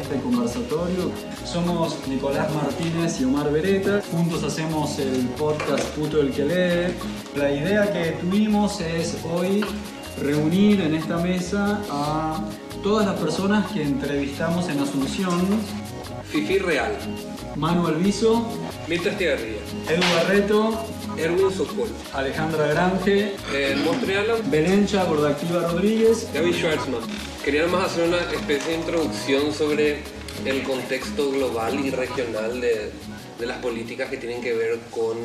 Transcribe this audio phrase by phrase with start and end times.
[0.00, 1.10] este conversatorio.
[1.44, 4.00] Somos Nicolás Martínez y Omar Beretta.
[4.10, 6.94] Juntos hacemos el podcast Puto el que lee.
[7.38, 9.64] La idea que tuvimos es hoy
[10.20, 12.44] reunir en esta mesa a
[12.82, 15.40] todas las personas que entrevistamos en Asunción.
[16.30, 16.92] Fifi Real,
[17.56, 18.46] Manu Alviso,
[18.86, 20.84] Mirta Estigarribia, Edu Barreto,
[21.16, 26.28] Erwin Sokol, Alejandra Grange, eh, Montreal, Belencha Gordactiva Rodríguez.
[26.34, 27.27] Gaby Schwarzman.
[27.44, 29.98] Quería nomás hacer una especie de introducción sobre
[30.44, 32.90] el contexto global y regional de,
[33.38, 35.16] de las políticas que tienen que ver con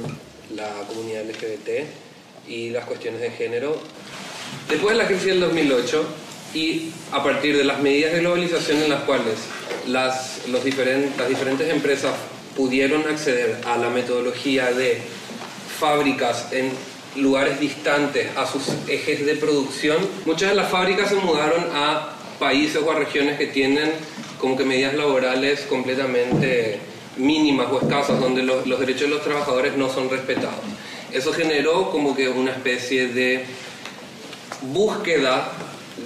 [0.56, 3.78] la comunidad LGBT y las cuestiones de género.
[4.70, 6.06] Después de la crisis del 2008
[6.54, 9.36] y a partir de las medidas de globalización en las cuales
[9.88, 12.14] las, los diferen- las diferentes empresas
[12.56, 15.02] pudieron acceder a la metodología de
[15.80, 16.72] fábricas en
[17.16, 22.82] lugares distantes a sus ejes de producción, muchas de las fábricas se mudaron a países
[22.82, 23.92] o a regiones que tienen
[24.40, 26.80] como que medidas laborales completamente
[27.18, 30.60] mínimas o escasas, donde los, los derechos de los trabajadores no son respetados.
[31.12, 33.46] Eso generó como que una especie de
[34.62, 35.52] búsqueda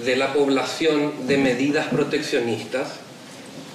[0.04, 3.00] de la población de medidas proteccionistas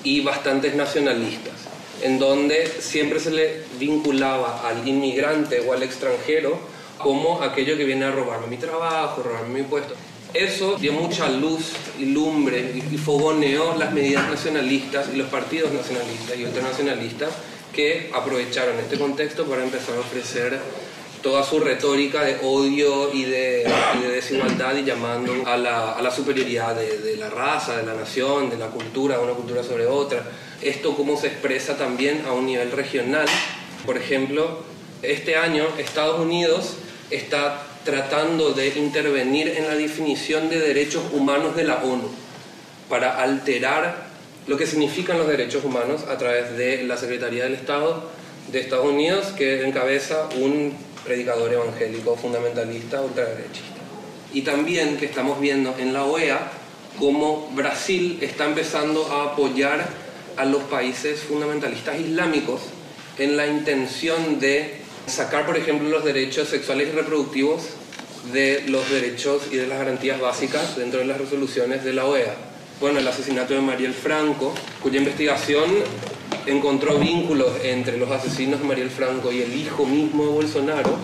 [0.04, 1.54] y bastantes nacionalistas,
[2.02, 6.58] en donde siempre se le vinculaba al inmigrante o al extranjero
[7.02, 9.94] como aquello que viene a robarme mi trabajo, robarme mi puesto.
[10.34, 16.36] Eso dio mucha luz y lumbre y fogoneó las medidas nacionalistas y los partidos nacionalistas
[16.38, 17.30] y internacionalistas
[17.72, 20.58] que aprovecharon este contexto para empezar a ofrecer
[21.22, 26.02] toda su retórica de odio y de, y de desigualdad y llamando a la, a
[26.02, 29.62] la superioridad de, de la raza, de la nación, de la cultura, de una cultura
[29.62, 30.24] sobre otra.
[30.60, 33.26] Esto cómo se expresa también a un nivel regional.
[33.86, 34.64] Por ejemplo,
[35.02, 36.76] este año Estados Unidos
[37.14, 42.08] está tratando de intervenir en la definición de derechos humanos de la ONU
[42.88, 44.06] para alterar
[44.46, 48.10] lo que significan los derechos humanos a través de la Secretaría del Estado
[48.50, 53.80] de Estados Unidos que encabeza un predicador evangélico fundamentalista ultraderechista.
[54.32, 56.50] Y también que estamos viendo en la OEA
[56.98, 59.88] cómo Brasil está empezando a apoyar
[60.36, 62.62] a los países fundamentalistas islámicos
[63.18, 67.62] en la intención de sacar, por ejemplo, los derechos sexuales y reproductivos
[68.32, 72.34] de los derechos y de las garantías básicas dentro de las resoluciones de la OEA.
[72.80, 75.70] Bueno, el asesinato de Mariel Franco, cuya investigación
[76.46, 80.96] encontró vínculos entre los asesinos de Mariel Franco y el hijo mismo de Bolsonaro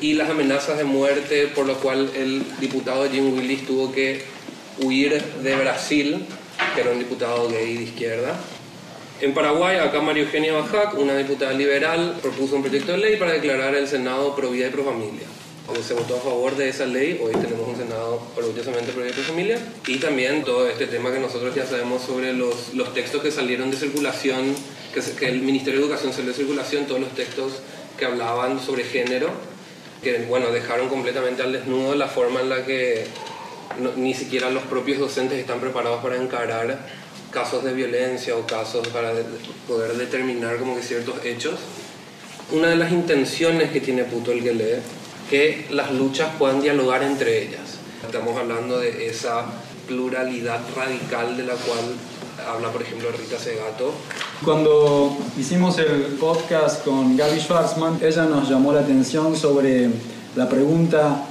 [0.00, 4.22] y las amenazas de muerte por lo cual el diputado Jim Willis tuvo que
[4.78, 6.26] huir de Brasil,
[6.74, 8.36] que era un diputado gay de izquierda.
[9.24, 13.32] En Paraguay, acá María Eugenia Bajac, una diputada liberal, propuso un proyecto de ley para
[13.32, 15.26] declarar el Senado pro vida y pro familia.
[15.82, 19.14] Se votó a favor de esa ley, hoy tenemos un Senado orgullosamente pro vida y
[19.14, 19.58] pro familia.
[19.86, 23.70] Y también todo este tema que nosotros ya sabemos sobre los, los textos que salieron
[23.70, 24.54] de circulación,
[24.92, 27.62] que, el Ministerio de Educación salió de circulación, todos los textos
[27.98, 29.30] que hablaban sobre género,
[30.02, 33.06] que bueno, dejaron completamente al desnudo la forma en la que
[33.96, 37.03] ni siquiera los propios docentes están preparados para encarar
[37.34, 39.24] casos de violencia o casos para de-
[39.68, 41.54] poder determinar como que ciertos hechos.
[42.52, 44.78] Una de las intenciones que tiene Puto el que lee,
[45.28, 47.78] que las luchas puedan dialogar entre ellas.
[48.06, 49.46] Estamos hablando de esa
[49.88, 51.80] pluralidad radical de la cual
[52.48, 53.92] habla, por ejemplo, Rita Segato,
[54.44, 59.88] Cuando hicimos el podcast con Gaby Schwarzman, ella nos llamó la atención sobre
[60.36, 61.26] la pregunta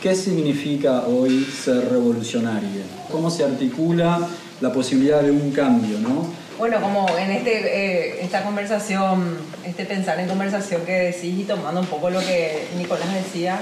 [0.00, 2.82] ¿qué significa hoy ser revolucionaria?
[3.10, 4.20] ¿Cómo se articula
[4.62, 5.98] la posibilidad de un cambio?
[5.98, 6.32] ¿no?
[6.56, 11.80] Bueno, como en este, eh, esta conversación, este pensar en conversación que decís y tomando
[11.80, 13.58] un poco lo que Nicolás decía,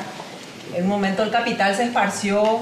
[0.77, 2.61] en un momento el capital se esparció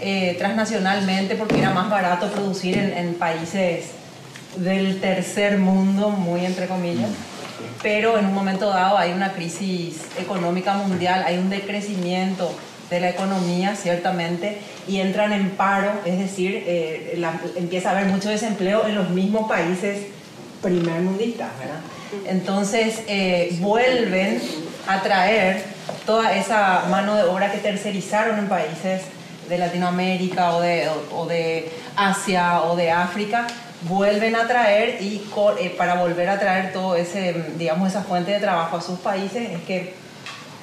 [0.00, 3.86] eh, transnacionalmente porque era más barato producir en, en países
[4.56, 7.10] del tercer mundo, muy entre comillas,
[7.82, 12.52] pero en un momento dado hay una crisis económica mundial, hay un decrecimiento
[12.90, 18.06] de la economía, ciertamente, y entran en paro, es decir, eh, la- empieza a haber
[18.06, 20.06] mucho desempleo en los mismos países
[20.62, 21.80] primermundistas, ¿verdad?
[22.26, 24.40] Entonces eh, vuelven
[24.86, 25.62] a traer
[26.06, 29.02] toda esa mano de obra que tercerizaron en países
[29.48, 33.46] de Latinoamérica o de, o, o de Asia o de África,
[33.82, 35.22] vuelven a traer y
[35.60, 39.50] eh, para volver a traer todo ese, digamos, esa fuente de trabajo a sus países
[39.50, 39.94] es que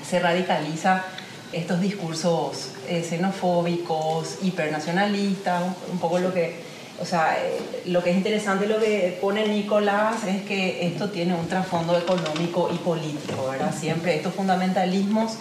[0.08, 1.04] se radicaliza
[1.52, 6.66] estos discursos eh, xenofóbicos, hipernacionalistas, un, un poco lo que
[7.00, 11.36] o sea, eh, lo que es interesante lo que pone Nicolás es que esto tiene
[11.36, 13.74] un trasfondo económico y político, ¿verdad?
[13.78, 15.34] Siempre estos fundamentalismos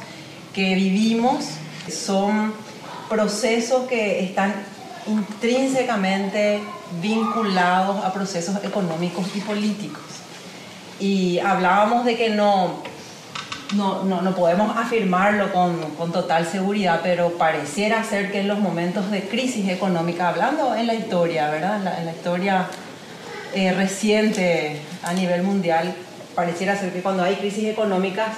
[0.53, 1.45] que vivimos
[1.89, 2.53] son
[3.09, 4.53] procesos que están
[5.07, 6.61] intrínsecamente
[7.01, 10.03] vinculados a procesos económicos y políticos.
[10.99, 12.83] Y hablábamos de que no,
[13.75, 18.59] no, no, no podemos afirmarlo con, con, total seguridad, pero pareciera ser que en los
[18.59, 21.77] momentos de crisis económica, hablando en la historia, ¿verdad?
[21.99, 22.67] En la, historia
[23.55, 25.95] eh, reciente a nivel mundial,
[26.35, 28.31] pareciera ser que cuando hay crisis económicas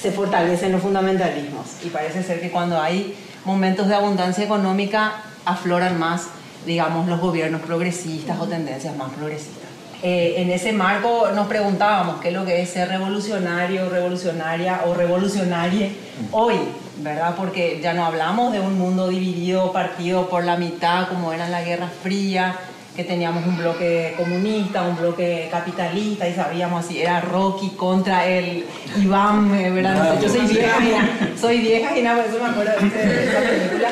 [0.00, 5.98] se fortalecen los fundamentalismos y parece ser que cuando hay momentos de abundancia económica afloran
[5.98, 6.28] más,
[6.66, 9.69] digamos, los gobiernos progresistas o tendencias más progresistas.
[10.02, 14.94] Eh, en ese marco nos preguntábamos qué es lo que es ser revolucionario, revolucionaria o
[14.94, 15.90] revolucionaria
[16.32, 16.54] hoy,
[16.98, 17.34] ¿verdad?
[17.36, 21.52] Porque ya no hablamos de un mundo dividido, partido por la mitad, como era en
[21.52, 22.56] la Guerra Fría,
[22.96, 28.64] que teníamos un bloque comunista, un bloque capitalista y sabíamos si era Rocky contra el
[28.98, 30.18] Iván, ¿verdad?
[30.18, 33.88] yo soy vieja, y, soy vieja y nada, por eso me acuerdo de esa película,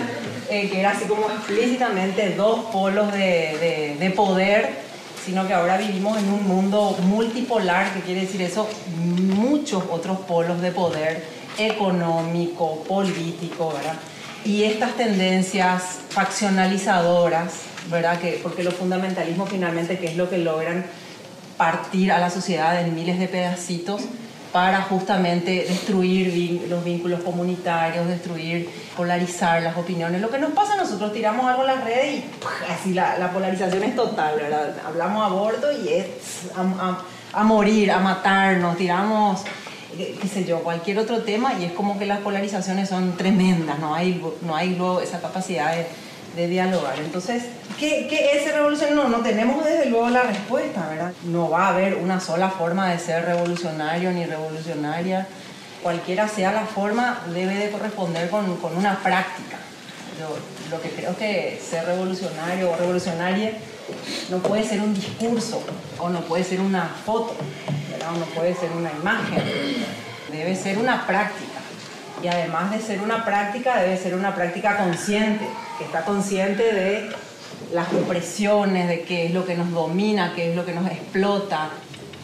[0.48, 4.87] eh, que era así como explícitamente dos polos de, de, de poder
[5.28, 8.66] sino que ahora vivimos en un mundo multipolar, que quiere decir eso,
[8.96, 11.22] muchos otros polos de poder
[11.58, 13.96] económico, político, ¿verdad?
[14.46, 17.52] Y estas tendencias faccionalizadoras,
[17.90, 18.18] ¿verdad?
[18.18, 20.86] Que, porque los fundamentalismos finalmente, ¿qué es lo que logran?
[21.58, 24.00] Partir a la sociedad en miles de pedacitos
[24.52, 30.20] para justamente destruir los vínculos comunitarios, destruir, polarizar las opiniones.
[30.20, 32.24] Lo que nos pasa, nosotros tiramos algo en las redes y
[32.72, 34.74] así la, la, polarización es total, ¿verdad?
[34.86, 36.06] Hablamos aborto y es
[37.32, 39.42] a, morir, a matarnos, tiramos
[39.96, 43.94] qué sé yo, cualquier otro tema y es como que las polarizaciones son tremendas, no
[43.94, 45.86] hay, no hay luego esa capacidad de,
[46.38, 46.96] de dialogar.
[47.00, 47.42] Entonces,
[47.80, 48.94] ¿qué, ¿qué, es revolución?
[48.94, 51.12] No, no tenemos desde luego la respuesta, ¿verdad?
[51.24, 55.26] No va a haber una sola forma de ser revolucionario ni revolucionaria.
[55.82, 59.58] Cualquiera sea la forma, debe de corresponder con, con una práctica.
[60.20, 60.36] Yo,
[60.70, 63.54] lo que creo que ser revolucionario o revolucionaria
[64.30, 65.60] no puede ser un discurso
[65.98, 67.34] o no puede ser una foto,
[67.90, 68.14] ¿verdad?
[68.14, 69.42] o no puede ser una imagen.
[70.30, 71.58] Debe ser una práctica.
[72.22, 75.46] Y además de ser una práctica, debe ser una práctica consciente,
[75.78, 77.10] que está consciente de
[77.72, 81.70] las opresiones, de qué es lo que nos domina, qué es lo que nos explota.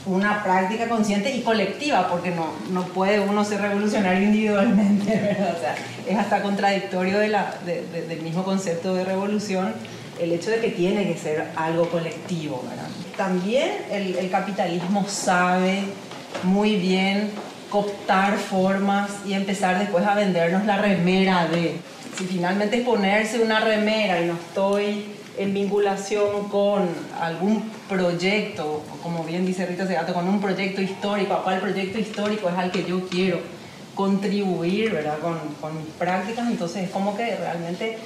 [0.06, 5.54] Una práctica consciente y colectiva, porque no, no puede uno ser revolucionario individualmente, ¿verdad?
[5.56, 5.74] O sea,
[6.06, 9.72] es hasta contradictorio de la, de, de, del mismo concepto de revolución
[10.20, 12.62] el hecho de que tiene que ser algo colectivo.
[12.68, 12.88] ¿verdad?
[13.16, 15.84] También el, el capitalismo sabe
[16.42, 17.30] muy bien
[17.74, 21.80] cooptar formas y empezar después a vendernos la remera de...
[22.16, 25.06] Si finalmente es ponerse una remera y no estoy
[25.36, 26.88] en vinculación con
[27.20, 32.48] algún proyecto, como bien dice Rita Segato, con un proyecto histórico, ¿a cuál proyecto histórico
[32.48, 33.40] es al que yo quiero
[33.96, 35.18] contribuir ¿verdad?
[35.18, 36.46] Con, con mis prácticas?
[36.48, 37.98] Entonces es como que realmente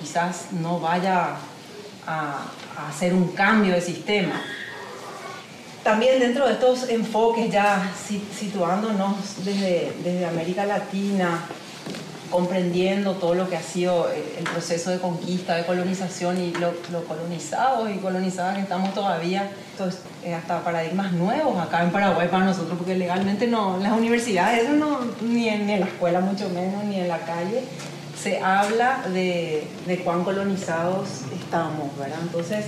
[0.00, 1.36] quizás no vaya
[2.04, 4.42] a, a hacer un cambio de sistema
[5.84, 7.92] también dentro de estos enfoques ya
[8.36, 11.44] situándonos desde, desde América Latina,
[12.30, 17.04] comprendiendo todo lo que ha sido el proceso de conquista, de colonización y lo, lo
[17.04, 20.00] colonizados y colonizadas que estamos todavía, entonces,
[20.34, 25.48] hasta paradigmas nuevos acá en Paraguay para nosotros, porque legalmente no, las universidades, no, ni,
[25.48, 27.62] en, ni en la escuela mucho menos, ni en la calle,
[28.20, 32.18] se habla de, de cuán colonizados estamos, ¿verdad?
[32.22, 32.64] Entonces,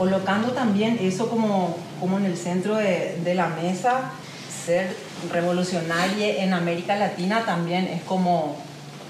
[0.00, 4.12] colocando también eso como, como en el centro de, la mesa,
[4.64, 4.96] ser
[5.30, 8.56] revolucionaria en América Latina también es como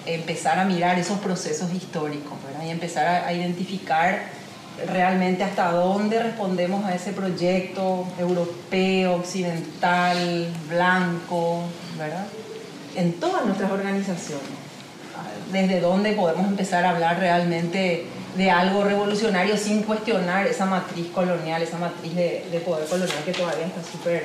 [0.05, 2.67] empezar a mirar esos procesos históricos ¿verdad?
[2.67, 4.23] y empezar a, a, identificar
[4.89, 11.67] realmente hasta dónde respondemos a ese proyecto europeo, occidental, blanco,
[11.97, 12.27] ¿verdad?
[12.97, 14.59] en todas nuestras organizaciones.
[15.53, 21.63] Desde dónde podemos empezar a hablar realmente de algo revolucionario sin cuestionar esa matriz colonial,
[21.63, 24.25] esa matriz de, de poder colonial que todavía está súper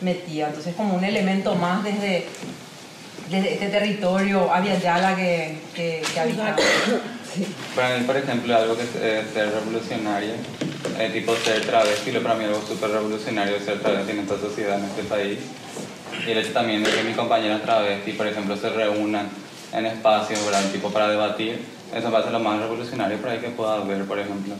[0.00, 0.48] metida.
[0.48, 2.26] Entonces, como un elemento más desde,
[3.30, 6.60] desde este territorio aviala que, que, que habitamos.
[7.34, 7.46] Sí.
[7.74, 10.32] Para mí, por ejemplo, algo que es eh, ser revolucionario,
[10.98, 14.78] eh, tipo ser travesti, lo para mí algo súper revolucionario ser travesti en esta sociedad,
[14.78, 15.38] en este país.
[16.26, 19.28] Y el hecho también de que mis compañeras travesti, por ejemplo, se reúnan
[19.72, 20.70] en espacios, ¿verdad?
[20.70, 24.04] Tipo para debatir, eso va a ser lo más revolucionario por ahí que pueda haber,
[24.04, 24.54] por ejemplo.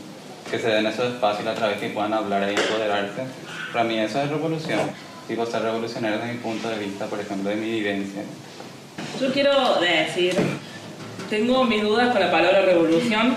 [0.49, 3.23] Que se den esos espacios a través que puedan hablar y empoderarse.
[3.71, 4.81] Para mí eso es revolución.
[5.27, 8.21] Tipo, ser revolucionario desde mi punto de vista, por ejemplo, de mi vivencia.
[9.19, 10.35] Yo quiero decir,
[11.29, 13.35] tengo mis dudas con la palabra revolución.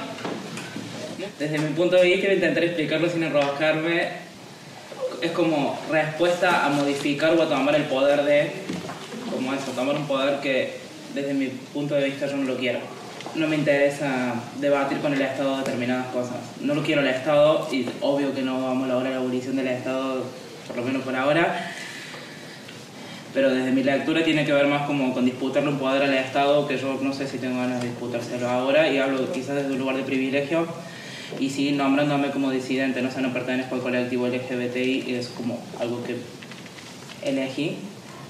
[1.39, 4.27] desde mi punto de vista, intentar explicarlo sin enroscarme,
[5.23, 8.53] es como respuesta a modificar o a tomar el poder de,
[9.31, 10.75] como eso, tomar un poder que
[11.15, 12.81] desde mi punto de vista yo no lo quiero.
[13.37, 16.39] No me interesa debatir con el Estado determinadas cosas.
[16.63, 19.69] No lo quiero el Estado y obvio que no vamos a lograr la abolición del
[19.69, 20.25] Estado,
[20.67, 21.71] por lo menos por ahora.
[23.35, 26.67] Pero desde mi lectura tiene que ver más como con disputarle un poder al Estado
[26.67, 29.81] que yo no sé si tengo ganas de disputárselo ahora y hablo quizás desde un
[29.81, 30.67] lugar de privilegio
[31.39, 36.03] y sí nombrándome como disidente, no sé, no pertenezco al colectivo LGBTI, es como algo
[36.05, 36.17] que
[37.23, 37.77] elegí,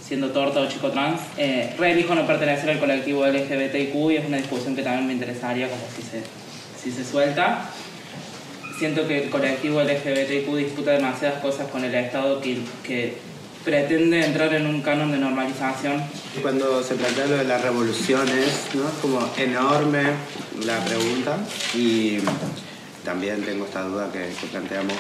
[0.07, 1.21] siendo torta o chico trans.
[1.37, 5.69] Eh, reelijo no pertenecer al colectivo LGBTIQ y es una discusión que también me interesaría,
[5.69, 6.23] como si se,
[6.81, 7.69] si se suelta.
[8.79, 13.17] Siento que el colectivo LGBTIQ disputa demasiadas cosas con el Estado que, que
[13.65, 16.03] pretende entrar en un canon de normalización.
[16.41, 18.89] Cuando se plantea lo de las revoluciones, ¿no?
[18.89, 20.03] Es como enorme
[20.65, 21.39] la pregunta
[21.75, 22.19] y
[23.05, 24.95] también tengo esta duda que, que planteamos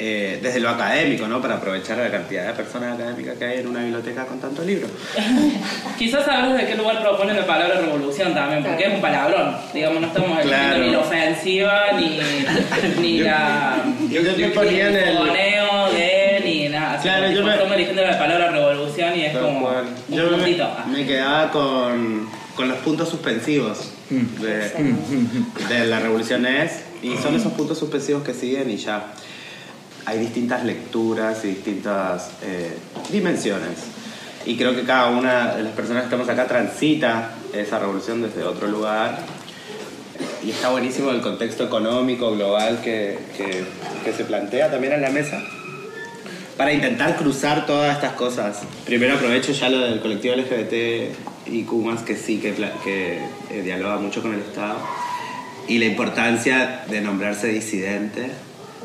[0.00, 1.40] eh, desde lo académico, ¿no?
[1.42, 4.90] Para aprovechar la cantidad de personas académicas que hay en una biblioteca con tantos libros.
[5.98, 9.56] Quizás sabemos de qué lugar propone la palabra revolución también, porque es un palabrón.
[9.74, 10.50] Digamos, no estamos Claro.
[10.52, 12.20] eligiendo ni la ofensiva, ni,
[13.00, 13.84] ni la.
[14.08, 16.94] Yo creo que ni ponían el- fogoneo de, ni nada.
[16.94, 19.68] Así Claro, yo me- Estamos eligiendo la palabra revolución y es Tal como.
[19.68, 20.64] Un Yo me, puntito.
[20.64, 20.84] Ah.
[20.88, 24.70] me quedaba con, con los puntos suspensivos de,
[25.74, 29.12] de la revolución es y son esos puntos suspensivos que siguen y ya
[30.08, 32.78] hay distintas lecturas y distintas eh,
[33.12, 33.78] dimensiones.
[34.46, 38.42] Y creo que cada una de las personas que estamos acá transita esa revolución desde
[38.42, 39.18] otro lugar.
[40.42, 43.64] Y está buenísimo el contexto económico global que, que,
[44.02, 45.42] que se plantea también en la mesa
[46.56, 48.62] para intentar cruzar todas estas cosas.
[48.86, 53.18] Primero aprovecho ya lo del colectivo LGBT y Kumas, que sí, que, que
[53.50, 54.78] eh, dialoga mucho con el Estado,
[55.68, 58.30] y la importancia de nombrarse disidente,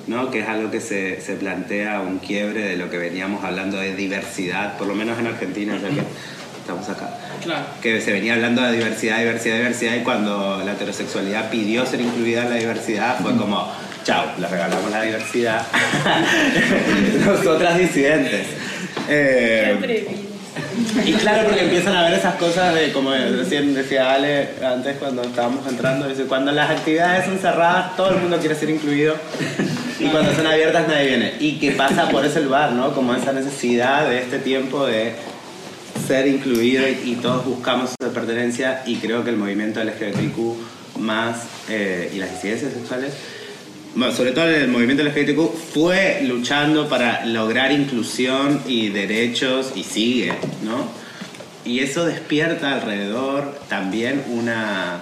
[0.08, 0.30] ¿no?
[0.32, 3.96] que es algo que se, se plantea un quiebre de lo que veníamos hablando de
[3.96, 6.02] diversidad, por lo menos en Argentina, ya que
[6.60, 7.10] estamos acá
[7.44, 7.66] Claro.
[7.82, 12.44] que se venía hablando de diversidad, diversidad, diversidad, y cuando la heterosexualidad pidió ser incluida
[12.44, 13.70] en la diversidad, fue como,
[14.06, 15.66] chao, le regalamos la diversidad.
[17.26, 18.48] Nosotras disidentes.
[19.10, 20.23] Eh,
[21.06, 25.24] y claro, porque empiezan a ver esas cosas de, como recién decía Ale antes cuando
[25.24, 29.16] estábamos entrando, dice, cuando las actividades son cerradas, todo el mundo quiere ser incluido.
[30.00, 31.34] Y cuando son abiertas nadie viene.
[31.40, 32.94] Y que pasa por ese lugar, ¿no?
[32.94, 35.14] Como esa necesidad de este tiempo de
[36.08, 42.12] ser incluido y, todos buscamos esa pertenencia y creo que el movimiento LGBTQ más eh,
[42.14, 43.14] y las disidencias sexuales,
[43.96, 50.34] bueno, sobre todo el movimiento LGBTQ fue luchando para lograr inclusión y derechos y sigue,
[50.64, 50.88] ¿no?
[51.66, 55.00] Y eso despierta alrededor también una,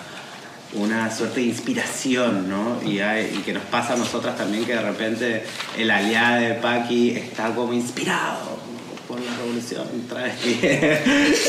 [0.74, 2.80] una suerte de inspiración, ¿no?
[2.86, 5.44] Y, hay- y que nos pasa a nosotras también que de repente
[5.78, 8.60] el aliado de Paqui está como inspirado
[9.08, 9.86] por la revolución.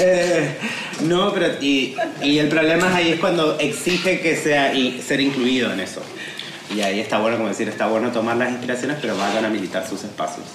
[0.05, 0.57] Eh,
[1.03, 5.73] no, pero y, y el problema ahí es cuando exige que sea y ser incluido
[5.73, 6.01] en eso.
[6.75, 9.87] Y ahí está bueno, como decir, está bueno tomar las inspiraciones, pero vayan a militar
[9.87, 10.47] sus espacios.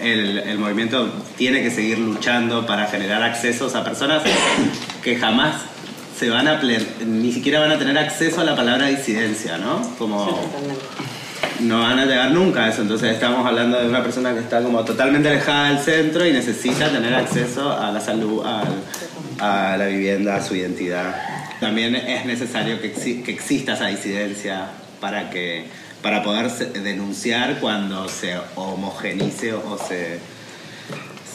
[0.00, 4.22] El, el movimiento tiene que seguir luchando para generar accesos a personas
[5.02, 5.56] que jamás
[6.18, 6.60] se van a
[7.06, 9.82] ni siquiera van a tener acceso a la palabra disidencia, ¿no?
[9.98, 10.50] Como
[11.60, 12.82] no van a llegar nunca a eso.
[12.82, 16.88] Entonces estamos hablando de una persona que está como totalmente alejada del centro y necesita
[16.90, 18.82] tener acceso a la salud, al-
[19.40, 21.14] a la vivienda, a su identidad.
[21.60, 24.66] También es necesario que, exi- que exista esa disidencia
[25.00, 25.66] para que
[26.02, 30.18] para poder denunciar cuando se homogenice o se,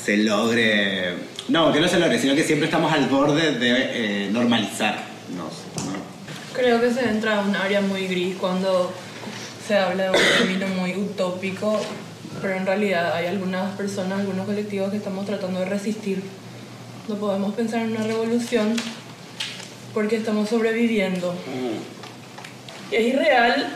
[0.03, 1.15] se logre...
[1.49, 5.03] No, que no se logre, sino que siempre estamos al borde de eh, normalizarnos.
[5.35, 5.49] ¿no?
[6.53, 8.93] Creo que se entra en un área muy gris cuando
[9.67, 11.81] se habla de un término muy utópico,
[12.41, 16.23] pero en realidad hay algunas personas, algunos colectivos que estamos tratando de resistir.
[17.09, 18.75] No podemos pensar en una revolución
[19.93, 21.35] porque estamos sobreviviendo.
[21.47, 22.02] Y
[22.95, 23.67] es irreal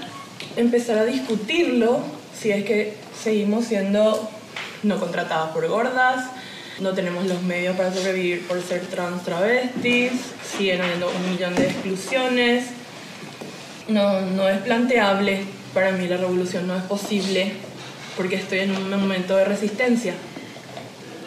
[0.55, 1.99] empezar a discutirlo
[2.39, 4.29] si es que seguimos siendo
[4.83, 6.25] no contratadas por gordas,
[6.79, 10.11] no tenemos los medios para sobrevivir por ser trans travestis,
[10.57, 12.65] siguen habiendo un millón de exclusiones.
[13.87, 15.41] No, no es planteable,
[15.73, 17.53] para mí la revolución no es posible
[18.15, 20.13] porque estoy en un momento de resistencia.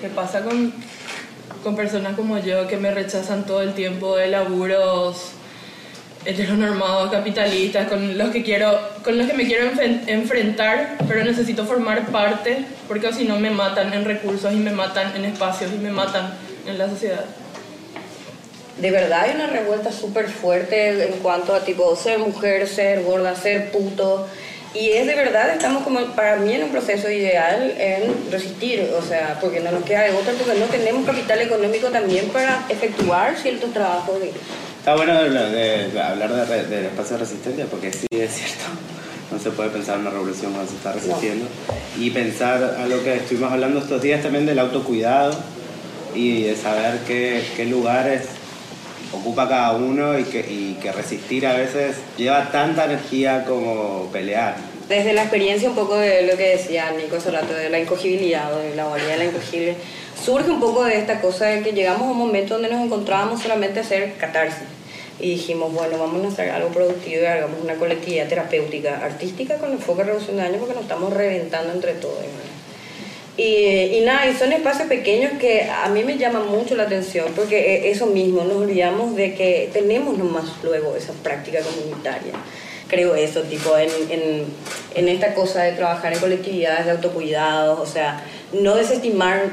[0.00, 0.72] ¿Qué pasa con,
[1.64, 5.32] con personas como yo que me rechazan todo el tiempo de laburos
[6.24, 11.64] heteronormados, capitalistas, con los que quiero, con los que me quiero enfen- enfrentar, pero necesito
[11.64, 15.78] formar parte, porque si no me matan en recursos y me matan en espacios y
[15.78, 16.34] me matan
[16.66, 17.24] en la sociedad.
[18.78, 23.34] de verdad hay una revuelta súper fuerte en cuanto a tipo ser mujer, ser gorda,
[23.36, 24.26] ser puto.
[24.72, 29.02] Y es de verdad, estamos como para mí en un proceso ideal en resistir, o
[29.02, 33.36] sea, porque no nos queda de otra, porque no tenemos capital económico también para efectuar
[33.36, 34.20] ciertos trabajos.
[34.20, 34.30] De...
[34.80, 38.64] Está bueno de, de hablar de, del espacio de resistencia, porque sí es cierto,
[39.30, 41.46] no se puede pensar en una revolución cuando se está resistiendo.
[41.98, 45.36] Y pensar a lo que estuvimos hablando estos días también del autocuidado
[46.14, 48.22] y de saber qué, qué lugares
[49.12, 54.56] ocupa cada uno y que, y que resistir a veces lleva tanta energía como pelear.
[54.88, 58.50] Desde la experiencia un poco de lo que decía Nico hace rato, de la incogibilidad,
[58.50, 59.76] de la valía de la incogible,
[60.24, 63.42] surge un poco de esta cosa de que llegamos a un momento donde nos encontrábamos
[63.42, 64.68] solamente a hacer catarsis.
[65.18, 69.72] Y dijimos, bueno, vamos a hacer algo productivo y hagamos una colectividad terapéutica, artística con
[69.72, 72.24] enfoque de reducción de daño porque nos estamos reventando entre todos.
[73.36, 77.26] Y, y, nada, y son espacios pequeños que a mí me llaman mucho la atención
[77.34, 82.32] porque e, eso mismo, nos olvidamos de que tenemos nomás luego esa práctica comunitaria.
[82.88, 84.44] Creo eso, tipo, en, en,
[84.94, 89.50] en esta cosa de trabajar en colectividades de autocuidados, o sea, no desestimar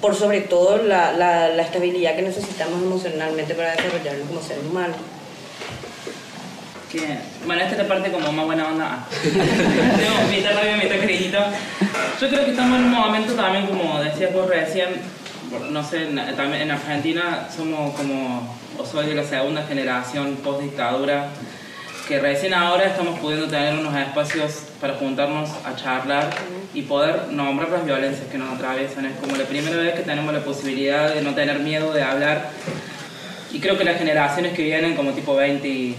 [0.00, 4.96] por sobre todo la, la, la estabilidad que necesitamos emocionalmente para desarrollarnos como seres humanos.
[6.90, 9.06] Que, bueno, esta es la parte como más buena onda.
[9.22, 11.38] Tengo mitad rabia, mitad cariñito.
[12.20, 15.00] Yo creo que estamos en un momento también, como decías vos recién,
[15.70, 21.28] no sé, también en Argentina somos como, o soy de la segunda generación post-dictadura,
[22.08, 26.30] que recién ahora estamos pudiendo tener unos espacios para juntarnos a charlar
[26.72, 29.04] y poder nombrar las violencias que nos atraviesan.
[29.04, 32.48] Es como la primera vez que tenemos la posibilidad de no tener miedo de hablar.
[33.52, 35.94] Y creo que las generaciones que vienen, como tipo 20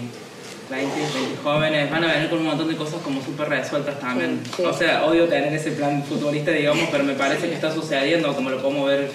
[0.68, 4.40] 20, 20 jóvenes, van a venir con un montón de cosas como súper resueltas también.
[4.44, 4.62] Sí, sí.
[4.64, 8.50] O sea, odio tener ese plan futbolista, digamos, pero me parece que está sucediendo, como
[8.50, 9.10] lo podemos ver,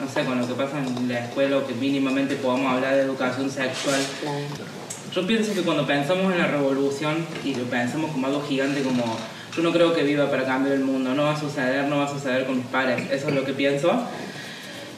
[0.00, 3.02] no sé, con lo que pasa en la escuela, o que mínimamente podamos hablar de
[3.02, 4.00] educación sexual.
[4.20, 4.77] Claro.
[5.14, 9.04] Yo pienso que cuando pensamos en la revolución y lo pensamos como algo gigante, como
[9.56, 12.04] yo no creo que viva para cambiar el mundo, no va a suceder, no va
[12.04, 13.90] a suceder con mis pares, eso es lo que pienso.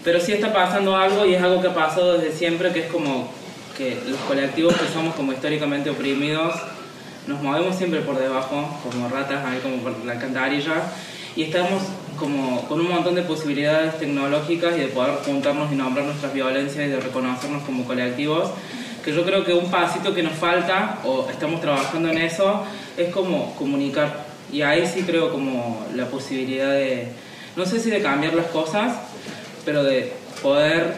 [0.03, 2.87] Pero sí está pasando algo y es algo que ha pasado desde siempre, que es
[2.87, 3.31] como
[3.79, 6.55] que los colectivos que somos como históricamente oprimidos
[7.27, 10.83] nos movemos siempre por debajo, como ratas, ahí como por la alcantarilla,
[11.37, 11.83] y estamos
[12.19, 16.87] como con un montón de posibilidades tecnológicas y de poder juntarnos y nombrar nuestras violencias
[16.87, 18.51] y de reconocernos como colectivos,
[19.05, 22.65] que yo creo que un pasito que nos falta, o estamos trabajando en eso,
[22.97, 24.25] es como comunicar.
[24.53, 27.09] Y ahí sí creo como la posibilidad de,
[27.57, 28.97] no sé si de cambiar las cosas,
[29.65, 30.95] pero de poder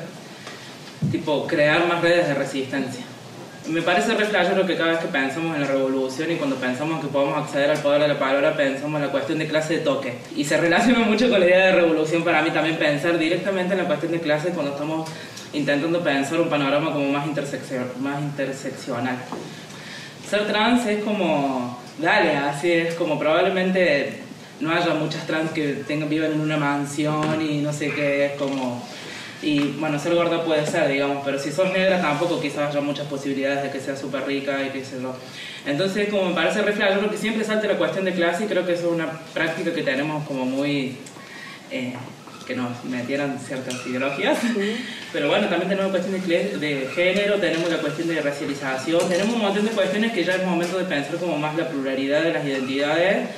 [1.10, 3.04] tipo crear más redes de resistencia.
[3.68, 7.00] Me parece re flashero que cada vez que pensamos en la revolución y cuando pensamos
[7.00, 9.80] que podemos acceder al poder de la palabra, pensamos en la cuestión de clase de
[9.80, 10.14] toque.
[10.34, 13.78] Y se relaciona mucho con la idea de revolución para mí también pensar directamente en
[13.78, 15.08] la cuestión de clase cuando estamos
[15.52, 19.16] intentando pensar un panorama como más, interseccion más interseccional.
[20.28, 24.20] Ser trans es como, dale, así es como probablemente
[24.60, 28.32] no haya muchas trans que tengan, vivan en una mansión y no sé qué, es
[28.32, 28.82] como
[29.42, 33.08] y bueno, ser gorda puede ser, digamos, pero si sos negra tampoco quizás haya muchas
[33.08, 35.16] posibilidades de que sea súper rica y qué sé yo.
[35.66, 38.46] Entonces, como me parece re yo creo que siempre salte la cuestión de clase y
[38.46, 40.96] creo que eso es una práctica que tenemos como muy...
[41.72, 41.94] Eh,
[42.44, 44.38] que nos metieran ciertas ideologías,
[45.12, 49.42] pero bueno, también tenemos cuestión de, de género, tenemos la cuestión de racialización, tenemos un
[49.42, 52.44] montón de cuestiones que ya es momento de pensar como más la pluralidad de las
[52.44, 53.28] identidades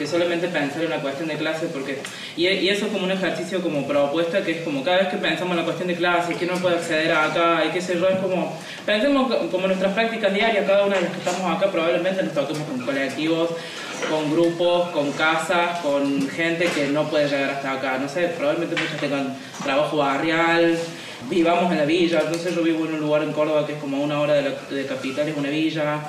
[0.00, 1.98] que solamente pensar en la cuestión de clase, porque,
[2.34, 5.18] y, y, eso es como un ejercicio como propuesta, que es como cada vez que
[5.18, 7.98] pensamos en la cuestión de clase, quién no puede acceder a acá, y qué sé
[7.98, 11.70] yo, es como, pensemos como nuestras prácticas diarias, cada una de las que estamos acá
[11.70, 13.50] probablemente nos toquemos con colectivos,
[14.08, 18.80] con grupos, con casas, con gente que no puede llegar hasta acá, no sé, probablemente
[18.80, 20.78] muchos tengan trabajo barrial,
[21.28, 24.02] vivamos en la villa, entonces yo vivo en un lugar en Córdoba que es como
[24.02, 26.00] una hora de, la, de capital, es una villa,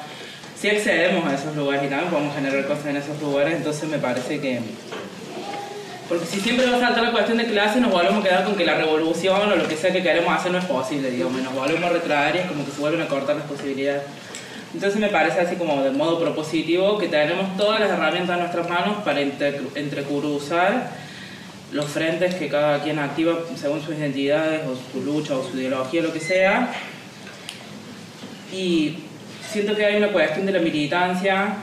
[0.61, 3.97] si accedemos a esos lugares y también podemos generar cosas en esos lugares, entonces me
[3.97, 4.59] parece que...
[6.07, 8.55] Porque si siempre va a saltar la cuestión de clase, nos volvemos a quedar con
[8.55, 11.53] que la revolución o lo que sea que queremos hacer no es posible, digamos, nos
[11.55, 14.03] volvemos a retraer y es como que se vuelven a cortar las posibilidades.
[14.73, 18.69] Entonces me parece así como de modo propositivo que tenemos todas las herramientas a nuestras
[18.69, 20.91] manos para entrecruzar
[21.73, 26.01] los frentes que cada quien activa según sus identidades o su lucha o su ideología,
[26.01, 26.73] lo que sea.
[28.53, 28.97] Y
[29.49, 31.55] siento que hay una cuestión de la militancia,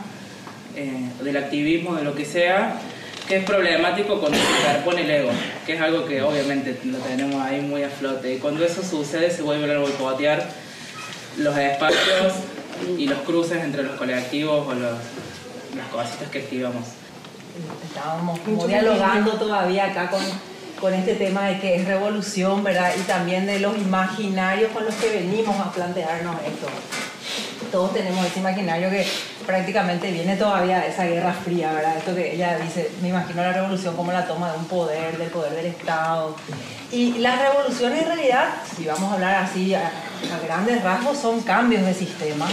[0.77, 2.79] eh, del activismo, de lo que sea,
[3.27, 5.31] que es problemático cuando se interpone el ego,
[5.66, 8.35] que es algo que obviamente lo tenemos ahí muy a flote.
[8.35, 10.49] Y cuando eso sucede se vuelve a boicotear
[11.38, 12.33] los espacios
[12.97, 14.99] y los cruces entre los colectivos o los,
[15.77, 16.87] las cositas que activamos.
[17.85, 20.21] Estábamos como dialogando todavía acá con
[20.81, 22.93] con este tema de que es revolución, ¿verdad?
[22.97, 26.69] Y también de los imaginarios con los que venimos a plantearnos esto.
[27.73, 29.05] Todos tenemos ese imaginario que
[29.48, 31.96] prácticamente viene todavía esa guerra fría, ¿verdad?
[31.96, 35.30] Esto que ella dice, me imagino la revolución como la toma de un poder, del
[35.30, 36.37] poder del Estado.
[36.92, 38.44] Y las revoluciones en realidad,
[38.76, 39.90] si vamos a hablar así a,
[40.46, 42.46] grandes rasgos, son cambios de sistema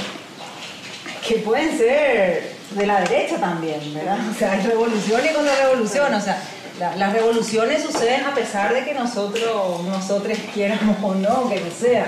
[1.28, 4.18] que pueden ser de la derecha también, ¿verdad?
[4.32, 6.42] O sea, hay revolución y revolución, o sea,
[6.80, 12.08] la- las revoluciones suceden a pesar de que nosotros, nosotros quieramos o no que sean.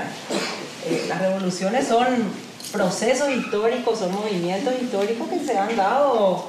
[0.86, 6.46] Eh, las revoluciones son procesos históricos, son movimientos históricos que se han dado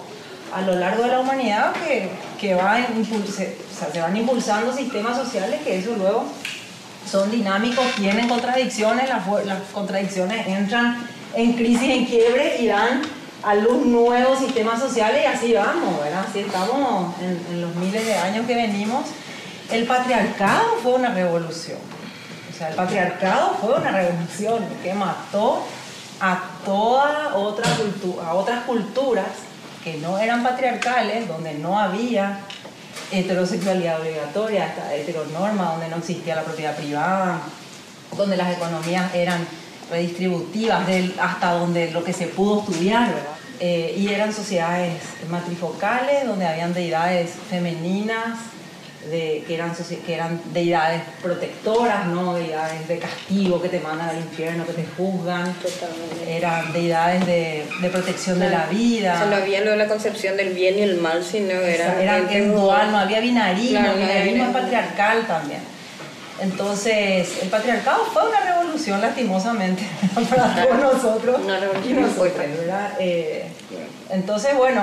[0.55, 2.09] a lo largo de la humanidad que,
[2.41, 6.25] que van impulse- o sea, se van impulsando sistemas sociales que eso luego
[7.11, 13.03] son dinámicos, tienen contradicciones, las, las contradicciones entran en crisis, en quiebre y dan
[13.43, 16.25] a luz nuevos sistemas sociales y así vamos, ¿verdad?
[16.29, 19.05] Así estamos en, en los miles de años que venimos.
[19.71, 21.79] El patriarcado fue una revolución.
[22.53, 25.63] O sea, el patriarcado fue una revolución que mató
[26.21, 27.67] a toda otra
[28.25, 29.27] a otras culturas
[29.85, 32.41] que no eran patriarcales, donde no había
[33.11, 37.41] heterosexualidad obligatoria, esta heteronorma, donde no existía la propiedad privada,
[38.17, 39.47] donde las economías eran
[39.91, 40.87] redistributivas,
[41.21, 43.39] hasta donde lo que se pudo estudiar.
[43.61, 48.39] Eh, y eran sociedades matrifocales, donde habían deidades femeninas,
[49.11, 54.19] de, que, eran, que eran deidades protectoras, no deidades de castigo que te mandan al
[54.19, 56.37] infierno, que te juzgan, Totalmente.
[56.37, 59.15] eran deidades de, de protección de la vida.
[59.15, 62.03] O sea, no había lo de la concepción del bien y el mal, sino era...
[62.03, 62.19] Era,
[62.53, 65.61] dual, no había binarismo, Claro, el no había binarismo es patriarcal también.
[66.41, 69.83] Entonces, el patriarcado fue una revolución, lastimosamente,
[70.31, 71.41] para todos nosotros.
[71.45, 72.57] Una revolución y.
[72.59, 72.93] ¿verdad?
[73.01, 73.47] Eh,
[74.11, 74.83] entonces, bueno,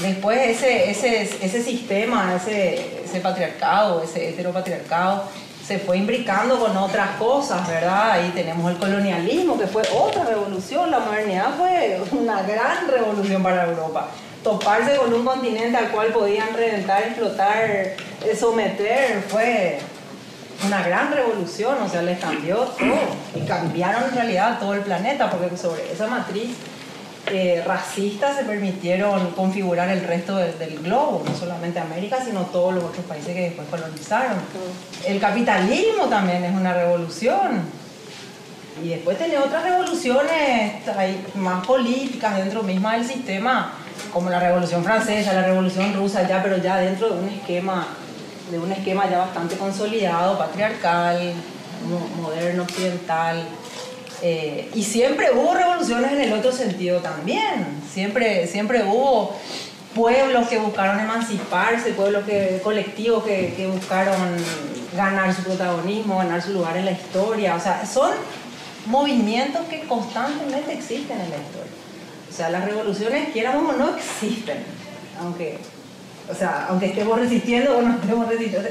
[0.00, 5.24] después ese, ese, ese sistema, ese, ese patriarcado, ese heteropatriarcado,
[5.68, 8.12] se fue imbricando con otras cosas, ¿verdad?
[8.12, 10.90] Ahí tenemos el colonialismo, que fue otra revolución.
[10.90, 14.08] La modernidad fue una gran revolución para Europa.
[14.42, 17.96] Toparse con un continente al cual podían reventar, explotar, eh,
[18.38, 19.78] someter, fue
[20.66, 22.96] una gran revolución, o sea, les cambió todo.
[23.34, 26.56] Y cambiaron en realidad todo el planeta, porque sobre esa matriz
[27.30, 32.74] eh, racista se permitieron configurar el resto del, del globo, no solamente América, sino todos
[32.74, 34.36] los otros países que después colonizaron.
[35.06, 37.62] El capitalismo también es una revolución.
[38.82, 43.72] Y después tiene otras revoluciones ahí, más políticas dentro misma del sistema,
[44.12, 47.88] como la Revolución Francesa, la Revolución Rusa, ya, pero ya dentro de un esquema,
[48.52, 51.32] de un esquema ya bastante consolidado, patriarcal,
[51.88, 53.42] mo- moderno, occidental.
[54.22, 57.80] Eh, y siempre hubo revoluciones en el otro sentido también.
[57.92, 59.36] Siempre, siempre hubo
[59.94, 62.24] pueblos que buscaron emanciparse, pueblos
[62.62, 64.16] colectivos que, buscaron
[64.96, 67.54] ganar su protagonismo, ganar su lugar en la historia.
[67.54, 68.10] O sea, son
[68.86, 71.72] movimientos que constantemente existen en la historia.
[72.30, 74.58] O sea, las revoluciones, quieramos o no, existen.
[75.20, 75.58] Aunque,
[76.30, 78.68] o sea, aunque estemos resistiendo o no estemos resistiendo.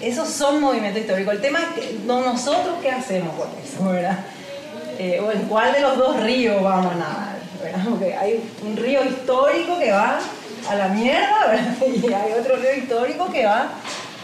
[0.00, 1.34] Esos son movimientos históricos.
[1.34, 4.18] El tema es que no- nosotros qué hacemos con eso, ¿verdad?
[4.98, 7.36] Eh, o en cuál de los dos ríos vamos a nadar.
[7.88, 10.18] Porque hay un río histórico que va
[10.68, 11.76] a la mierda, ¿verdad?
[12.08, 13.68] Y hay otro río histórico que va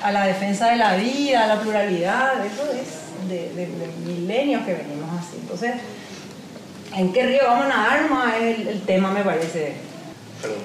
[0.03, 2.45] a la defensa de la vida, a la pluralidad.
[2.45, 3.69] Eso es de,
[4.05, 5.39] milenios que venimos así.
[5.41, 5.75] Entonces,
[6.97, 8.03] ¿en qué río vamos a nadar?
[8.03, 9.88] Nomás es el tema, me parece.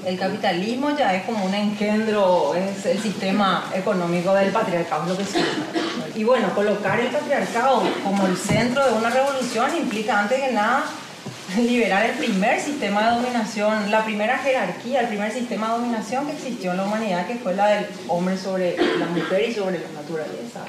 [0.05, 5.39] El capitalismo ya es como un engendro, es el sistema económico del patriarcado, que sí.
[6.15, 10.83] Y bueno, colocar el patriarcado como el centro de una revolución implica antes que nada
[11.57, 16.33] liberar el primer sistema de dominación, la primera jerarquía, el primer sistema de dominación que
[16.33, 19.89] existió en la humanidad, que fue la del hombre sobre la mujer y sobre la
[20.01, 20.62] naturaleza.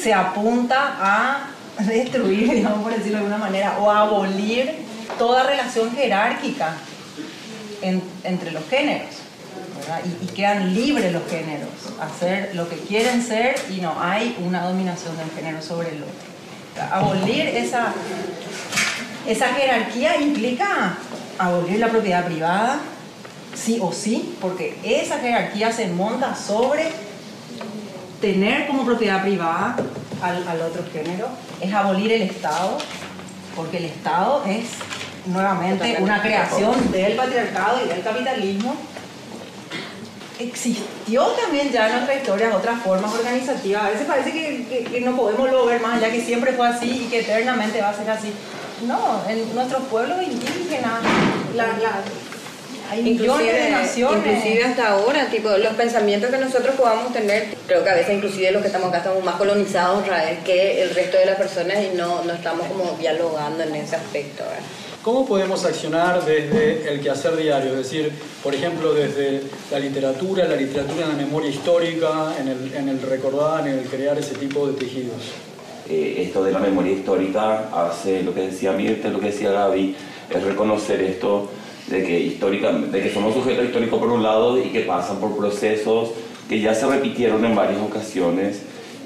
[0.00, 4.86] Se apunta a destruir, digamos por decirlo de alguna manera, o a abolir
[5.18, 6.76] toda relación jerárquica
[7.82, 9.08] en- entre los géneros.
[10.04, 11.68] Y, y quedan libres los géneros,
[12.00, 16.86] hacer lo que quieren ser y no hay una dominación del género sobre el otro.
[16.92, 17.92] Abolir esa,
[19.26, 20.94] esa jerarquía implica
[21.38, 22.78] abolir la propiedad privada,
[23.54, 26.90] sí o sí, porque esa jerarquía se monta sobre
[28.20, 29.76] tener como propiedad privada
[30.22, 31.28] al, al otro género,
[31.60, 32.78] es abolir el Estado,
[33.56, 34.66] porque el Estado es
[35.32, 38.74] nuevamente una creación del patriarcado y del capitalismo.
[40.38, 43.84] Existió también ya en nuestra historia otras formas organizativas.
[43.84, 46.66] A veces parece que, que- que no podemos lo ver más allá, que siempre fue
[46.66, 48.32] así y que eternamente va a ser así.
[48.86, 50.92] No, en nuestros pueblos indígenas,
[51.54, 52.02] la- la-
[52.90, 54.26] Hay millones de naciones.
[54.26, 58.50] Inclusive hasta ahora, tipo, los pensamientos que nosotros podamos tener, creo que a veces inclusive
[58.50, 60.02] los que estamos acá estamos más colonizados
[60.44, 64.42] que el resto de las personas y no, no estamos como dialogando en ese aspecto.
[64.42, 64.64] ¿verdad?
[65.02, 67.70] ¿Cómo podemos accionar desde el quehacer diario?
[67.70, 73.00] Es decir, por ejemplo, desde la literatura, la literatura en la memoria histórica, en el,
[73.00, 75.32] recordar, en el crear ese tipo de tejidos.
[75.88, 79.96] Eh, esto de la memoria histórica hace lo que decía Mirta, lo que decía Gaby,
[80.28, 81.48] es reconocer esto
[81.86, 85.34] de que, histórica, de que somos sujetos históricos por un lado y que pasan por
[85.34, 86.10] procesos
[86.46, 88.60] que ya se repitieron en varias ocasiones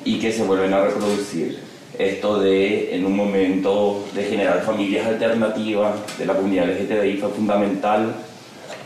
[0.05, 1.64] y que se vuelven a reproducir
[1.99, 8.15] esto de en un momento de generar familias alternativas de la comunidad LGTBI fue fundamental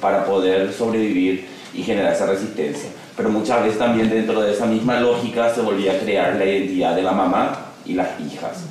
[0.01, 2.91] para poder sobrevivir y generar esa resistencia.
[3.17, 6.95] Pero muchas veces también dentro de esa misma lógica se volvía a crear la identidad
[6.95, 8.65] de la mamá y las hijas.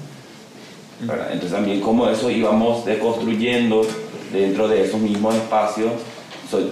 [1.01, 3.85] Entonces también como eso íbamos deconstruyendo
[4.31, 5.91] dentro de esos mismos espacios,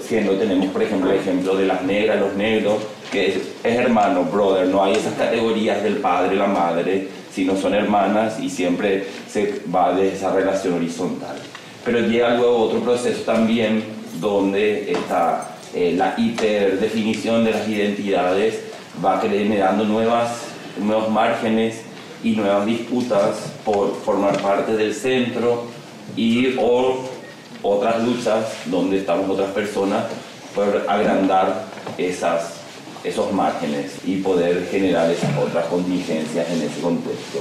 [0.01, 2.77] siendo tenemos por ejemplo el ejemplo de las negras, los negros,
[3.11, 7.75] que es, es hermano, brother, no hay esas categorías del padre, la madre, sino son
[7.75, 11.35] hermanas y siempre se va de esa relación horizontal.
[11.83, 13.83] Pero llega luego otro proceso también
[14.21, 18.61] donde está eh, la hiperdefinición de las identidades
[19.03, 20.29] va generando nuevas,
[20.79, 21.81] nuevos márgenes
[22.23, 25.65] y nuevas disputas por formar parte del centro
[26.15, 27.03] y o
[27.61, 30.05] otras luchas donde estamos otras personas
[30.55, 31.65] por agrandar
[31.97, 32.64] esas
[33.05, 37.39] esos márgenes y poder generar esas otras contingencias en ese contexto.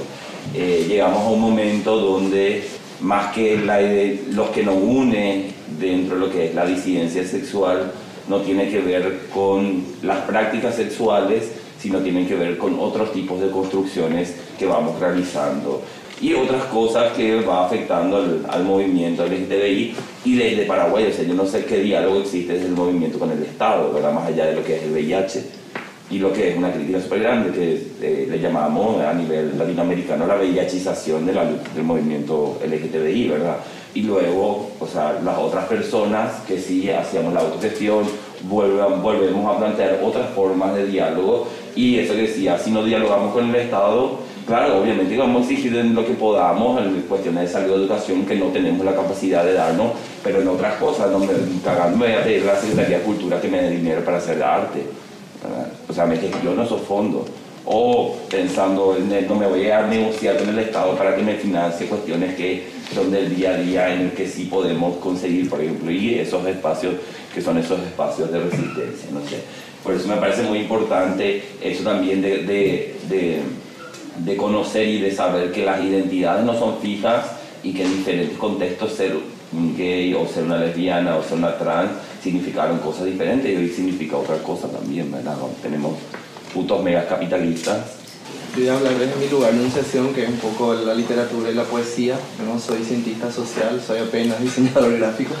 [0.53, 2.63] Eh, llegamos a un momento donde
[3.01, 3.57] más que
[4.31, 7.91] los que nos une dentro de lo que es la disidencia sexual,
[8.27, 13.39] no tiene que ver con las prácticas sexuales, sino tienen que ver con otros tipos
[13.41, 15.81] de construcciones que vamos realizando
[16.21, 21.25] y otras cosas que va afectando al, al movimiento LGTBI y desde Paraguay, o sea,
[21.25, 24.13] yo no sé qué diálogo existe desde el movimiento con el Estado, ¿verdad?
[24.13, 25.65] más allá de lo que es el VIH
[26.09, 30.27] y lo que es una crítica súper grande que eh, le llamamos a nivel latinoamericano
[30.27, 33.57] la VIHización de la, del movimiento LGTBI, ¿verdad?
[33.95, 38.03] Y luego, o sea, las otras personas que sí hacíamos la autogestión,
[38.43, 43.33] vuelvan, volvemos a plantear otras formas de diálogo y eso que decía, si no dialogamos
[43.33, 47.47] con el Estado, Claro, obviamente vamos a exigir en lo que podamos en cuestiones de
[47.47, 51.33] salud educación que no tenemos la capacidad de darnos, pero en otras cosas, no me,
[51.63, 54.17] cagando me voy a pedir a la Secretaría de Cultura que me dé dinero para
[54.17, 54.83] hacer arte.
[55.89, 57.23] O sea, me gestiono esos fondos.
[57.65, 61.33] O pensando en el, no me voy a negociar con el Estado para que me
[61.33, 65.59] financie cuestiones que son del día a día en el que sí podemos conseguir, por
[65.59, 66.93] ejemplo, y esos espacios
[67.33, 69.39] que son esos espacios de resistencia, no sé.
[69.83, 73.39] Por eso me parece muy importante eso también de, de, de
[74.17, 77.25] de conocer y de saber que las identidades no son fijas
[77.63, 79.17] y que en diferentes contextos ser
[79.77, 84.17] gay o ser una lesbiana o ser una trans significaron cosas diferentes y hoy significa
[84.17, 85.35] otra cosa también, ¿verdad?
[85.61, 85.95] Tenemos
[86.53, 87.77] putos megas capitalistas.
[88.55, 91.53] Voy a hablar desde mi lugar de enunciación, que es un poco la literatura y
[91.53, 92.15] la poesía.
[92.39, 95.33] Yo no soy cientista social, soy apenas diseñador gráfico.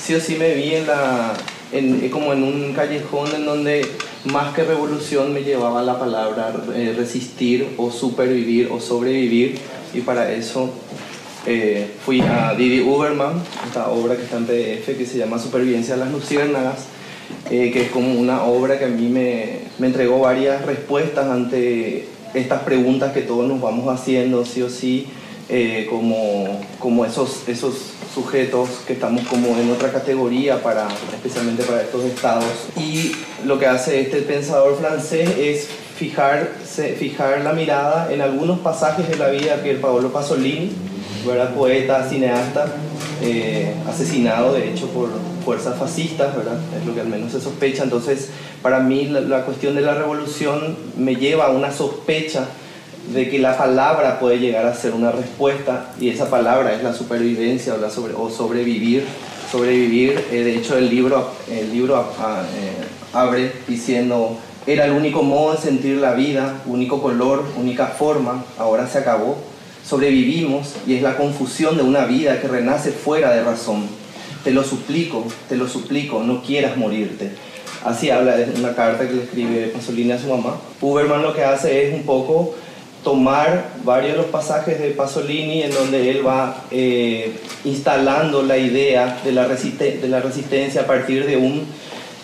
[0.00, 1.34] Sí o sí me vi en la,
[1.72, 3.86] en, como en un callejón en donde
[4.24, 9.58] más que revolución me llevaba la palabra eh, resistir o supervivir o sobrevivir.
[9.94, 10.70] Y para eso
[11.46, 13.34] eh, fui a Didi Uberman,
[13.66, 16.86] esta obra que está en PDF que se llama Supervivencia de las Luciérnagas,
[17.50, 22.06] eh, que es como una obra que a mí me, me entregó varias respuestas ante
[22.34, 25.06] estas preguntas que todos nos vamos haciendo, sí o sí,
[25.88, 27.74] como, como esos, esos
[28.12, 32.46] sujetos que estamos como en otra categoría para, especialmente para estos estados.
[32.76, 33.12] Y
[33.44, 36.50] lo que hace este pensador francés es fijar,
[36.98, 40.72] fijar la mirada en algunos pasajes de la vida de Pier Paolo Pasolini,
[41.26, 41.54] ¿verdad?
[41.54, 42.66] poeta, cineasta,
[43.22, 45.10] eh, asesinado de hecho por
[45.44, 46.58] fuerzas fascistas, ¿verdad?
[46.78, 47.82] es lo que al menos se sospecha.
[47.82, 48.30] Entonces,
[48.62, 52.46] para mí la, la cuestión de la revolución me lleva a una sospecha
[53.12, 56.92] de que la palabra puede llegar a ser una respuesta y esa palabra es la
[56.92, 59.04] supervivencia o, la sobre, o sobrevivir.
[59.50, 65.52] Sobrevivir, eh, de hecho el libro, el libro eh, abre diciendo, era el único modo
[65.52, 69.36] de sentir la vida, único color, única forma, ahora se acabó.
[69.88, 73.86] Sobrevivimos y es la confusión de una vida que renace fuera de razón.
[74.42, 77.30] Te lo suplico, te lo suplico, no quieras morirte.
[77.84, 80.56] Así habla de una carta que le escribe Pasolini a su mamá.
[80.80, 82.56] Uberman lo que hace es un poco
[83.06, 89.20] tomar varios de los pasajes de Pasolini en donde él va eh, instalando la idea
[89.24, 91.66] de la, de la, resistencia a partir de, un,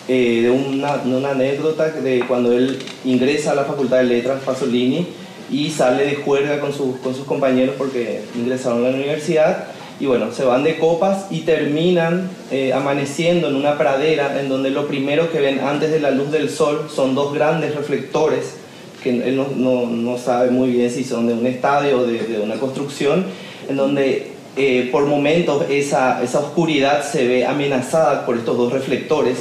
[0.09, 5.07] eh, de una, una, anécdota de cuando él ingresa a la Facultad de Letras Pasolini
[5.49, 9.67] y sale de juerga con, sus con sus compañeros porque ingresaron a la universidad
[10.01, 14.69] y bueno, se van de copas y terminan eh, amaneciendo en una pradera en donde
[14.69, 18.62] lo primero que ven antes de la luz del sol son dos grandes reflectores
[19.03, 22.19] que él no, no, no sabe muy bien si son de un estadio o de,
[22.19, 23.25] de una construcción,
[23.69, 29.37] en donde eh, por momentos esa, esa oscuridad se ve amenazada por estos dos reflectores,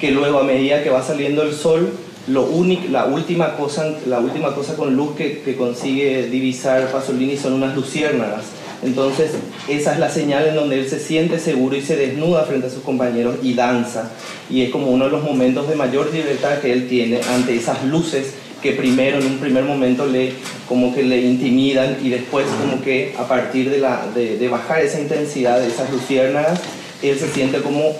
[0.00, 1.90] que luego a medida que va saliendo el sol,
[2.26, 7.36] lo único, la, última cosa, la última cosa con luz que, que consigue divisar Pasolini
[7.36, 8.44] son unas luciérnagas.
[8.82, 9.32] Entonces,
[9.68, 12.70] esa es la señal en donde él se siente seguro y se desnuda frente a
[12.70, 14.10] sus compañeros y danza.
[14.50, 17.84] Y es como uno de los momentos de mayor libertad que él tiene ante esas
[17.84, 20.32] luces que primero, en un primer momento, le,
[20.68, 24.82] como que le intimidan y después como que a partir de, la, de, de bajar
[24.82, 26.60] esa intensidad de esas luciérnagas,
[27.02, 27.94] él se siente como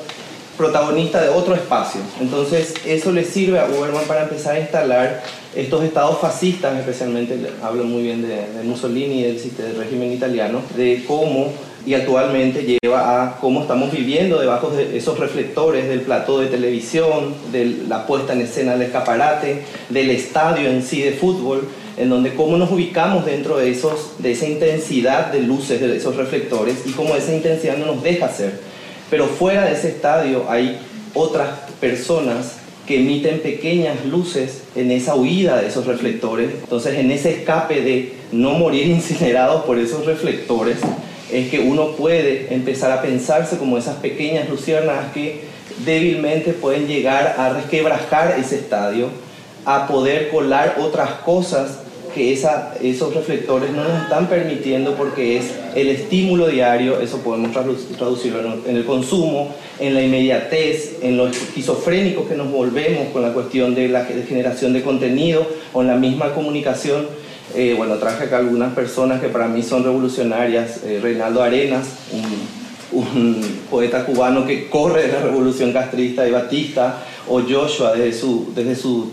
[0.56, 2.00] protagonista de otro espacio.
[2.20, 5.22] Entonces, eso le sirve a Uberman para empezar a instalar
[5.54, 10.62] estos estados fascistas, especialmente, hablo muy bien de, de Mussolini y del, del régimen italiano,
[10.76, 11.52] de cómo
[11.86, 17.32] y actualmente lleva a cómo estamos viviendo debajo de esos reflectores del plató de televisión,
[17.52, 22.34] de la puesta en escena del escaparate, del estadio en sí de fútbol, en donde
[22.34, 26.90] cómo nos ubicamos dentro de, esos, de esa intensidad de luces, de esos reflectores, y
[26.90, 28.60] cómo esa intensidad no nos deja ser.
[29.08, 30.78] Pero fuera de ese estadio hay
[31.14, 31.48] otras
[31.80, 36.50] personas que emiten pequeñas luces en esa huida de esos reflectores.
[36.62, 40.78] Entonces, en ese escape de no morir incinerados por esos reflectores,
[41.32, 45.40] es que uno puede empezar a pensarse como esas pequeñas luciernas que
[45.84, 49.08] débilmente pueden llegar a resquebrajar ese estadio,
[49.64, 51.80] a poder colar otras cosas
[52.14, 57.52] que esa, esos reflectores no nos están permitiendo porque es el estímulo diario, eso podemos
[57.52, 63.34] traducirlo en el consumo, en la inmediatez, en los esquizofrénicos que nos volvemos con la
[63.34, 67.06] cuestión de la generación de contenido o en la misma comunicación
[67.54, 70.82] eh, bueno, traje acá algunas personas que para mí son revolucionarias.
[70.84, 71.86] Eh, Reinaldo Arenas,
[72.92, 78.52] un, poeta cubano que corre de la revolución castrista y batista, o Joshua desde su,
[78.54, 79.10] desde su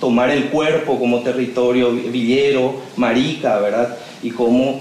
[0.00, 3.96] tomar el cuerpo como territorio villero, marica, ¿verdad?
[4.22, 4.80] Y cómo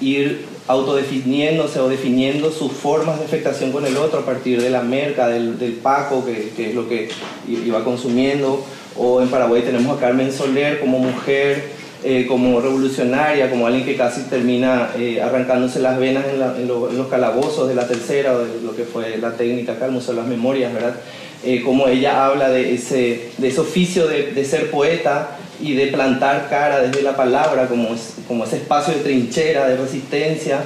[0.00, 4.82] ir autodefiniéndose o definiendo sus formas de afectación con el otro a partir de la
[4.82, 7.08] merca, del, paco, que, es lo que
[7.48, 8.64] iba consumiendo.
[8.96, 13.96] O en Paraguay tenemos a Carmen Soler como mujer eh, como revolucionaria, como alguien que
[13.96, 17.86] casi termina eh, arrancándose las venas en, la, en, lo, en, los calabozos de la
[17.86, 20.96] tercera, o de lo que fue la técnica acá, el Museo de las Memorias, ¿verdad?
[21.44, 25.88] Eh, como ella habla de ese, de ese oficio de, de, ser poeta y de
[25.88, 30.60] plantar cara desde la palabra, como, es, como ese espacio de trinchera, de resistencia,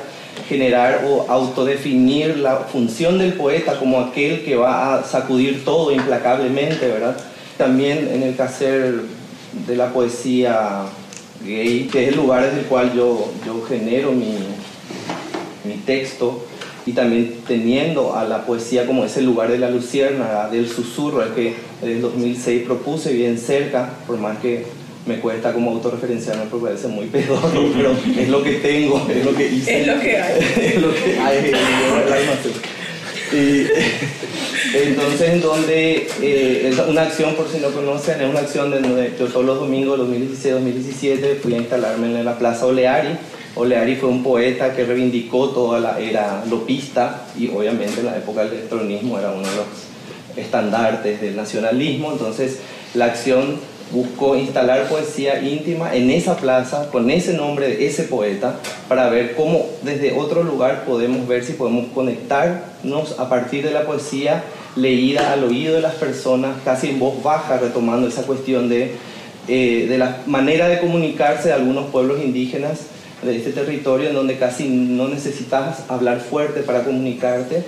[0.48, 6.88] generar o autodefinir la función del poeta como aquel que va a sacudir todo implacablemente,
[6.88, 7.16] ¿verdad?
[7.58, 9.00] También en el quehacer
[9.66, 10.84] de la poesía
[11.44, 14.36] que es el lugar desde el cual yo, yo genero mi,
[15.64, 16.44] mi texto
[16.86, 21.32] y también teniendo a la poesía como ese lugar de la lucierna, del susurro, el
[21.32, 24.66] que en el 2006 propuse bien cerca, por más que
[25.04, 29.34] me cuesta como autorreferenciarme porque parece muy pedorro, pero es lo que tengo, es lo
[29.34, 29.80] que hice.
[29.80, 30.38] Es lo que hay.
[30.60, 31.52] es lo que hay,
[33.32, 33.66] y,
[34.74, 39.14] entonces, en donde eh, es una acción, por si no conocen, es una acción de
[39.18, 43.16] yo todos los domingos, 2016-2017, fui a instalarme en la Plaza Oleari.
[43.56, 48.44] Oleari fue un poeta que reivindicó toda la era lopista y obviamente en la época
[48.44, 49.66] del electronismo era uno de los
[50.36, 52.12] estandartes del nacionalismo.
[52.12, 52.58] Entonces,
[52.94, 53.58] la acción
[53.92, 58.56] buscó instalar poesía íntima en esa plaza con ese nombre de ese poeta
[58.88, 63.86] para ver cómo desde otro lugar podemos ver si podemos conectarnos a partir de la
[63.86, 64.42] poesía
[64.74, 68.92] leída al oído de las personas, casi en voz baja, retomando esa cuestión de,
[69.48, 72.80] eh, de la manera de comunicarse de algunos pueblos indígenas
[73.22, 77.64] de este territorio en donde casi no necesitas hablar fuerte para comunicarte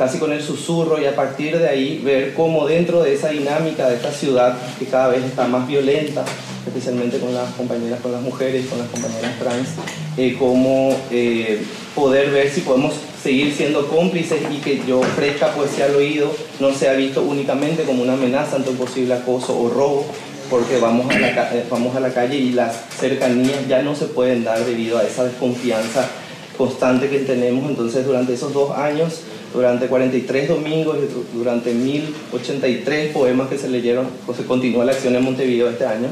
[0.00, 3.86] casi con el susurro y a partir de ahí ver cómo dentro de esa dinámica
[3.86, 6.24] de esta ciudad que cada vez está más violenta,
[6.66, 9.68] especialmente con las compañeras, con las mujeres, con las compañeras trans,
[10.16, 11.62] eh, cómo eh,
[11.94, 16.72] poder ver si podemos seguir siendo cómplices y que yo ofrezca poesía al oído no
[16.72, 20.06] sea visto únicamente como una amenaza ante un posible acoso o robo,
[20.48, 24.06] porque vamos a, la, eh, vamos a la calle y las cercanías ya no se
[24.06, 26.08] pueden dar debido a esa desconfianza
[26.56, 27.68] constante que tenemos.
[27.68, 34.06] Entonces, durante esos dos años, durante 43 domingos y durante 1083 poemas que se leyeron,
[34.26, 36.08] pues se continúa la acción en Montevideo este año.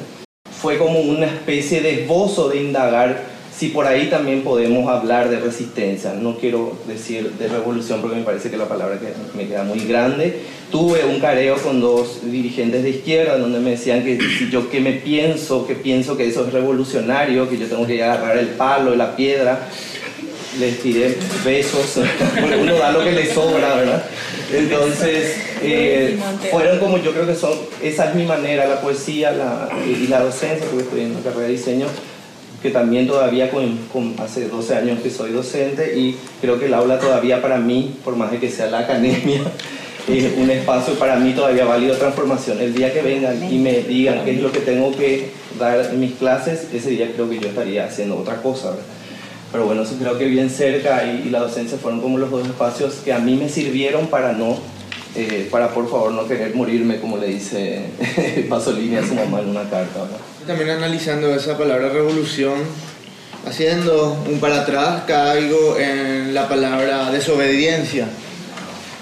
[0.61, 5.41] Fue como una especie de esbozo de indagar si por ahí también podemos hablar de
[5.41, 6.13] resistencia.
[6.13, 9.81] No quiero decir de revolución porque me parece que la palabra que me queda muy
[9.81, 10.43] grande.
[10.71, 14.81] Tuve un careo con dos dirigentes de izquierda donde me decían que si yo qué
[14.81, 18.95] me pienso, que pienso que eso es revolucionario, que yo tengo que agarrar el palo,
[18.95, 19.69] la piedra
[20.59, 22.01] les tiré besos,
[22.41, 24.05] porque uno da lo que le sobra, ¿verdad?
[24.53, 26.19] Entonces, eh,
[26.51, 27.53] fueron como yo creo que son,
[27.83, 31.47] esa es mi manera, la poesía la, y la docencia, porque estoy en la carrera
[31.47, 31.87] de diseño,
[32.63, 36.75] que también todavía con, con, hace 12 años que soy docente y creo que el
[36.75, 39.43] aula todavía para mí, por más de que sea la academia,
[40.09, 42.59] es un espacio para mí todavía válido de transformación.
[42.61, 46.01] El día que vengan y me digan qué es lo que tengo que dar en
[46.01, 48.75] mis clases, ese día creo que yo estaría haciendo otra cosa.
[49.51, 52.47] Pero bueno, eso creo que bien cerca y, y, la docencia fueron como los dos
[52.47, 54.59] espacios que a mí me sirvieron para no,
[55.17, 57.87] eh, para por favor no querer morirme, como le dice
[58.49, 60.07] Pasolini a su mamá en una carta.
[60.47, 62.59] También analizando esa palabra revolución,
[63.47, 68.07] haciendo un para atrás, caigo en la palabra desobediencia.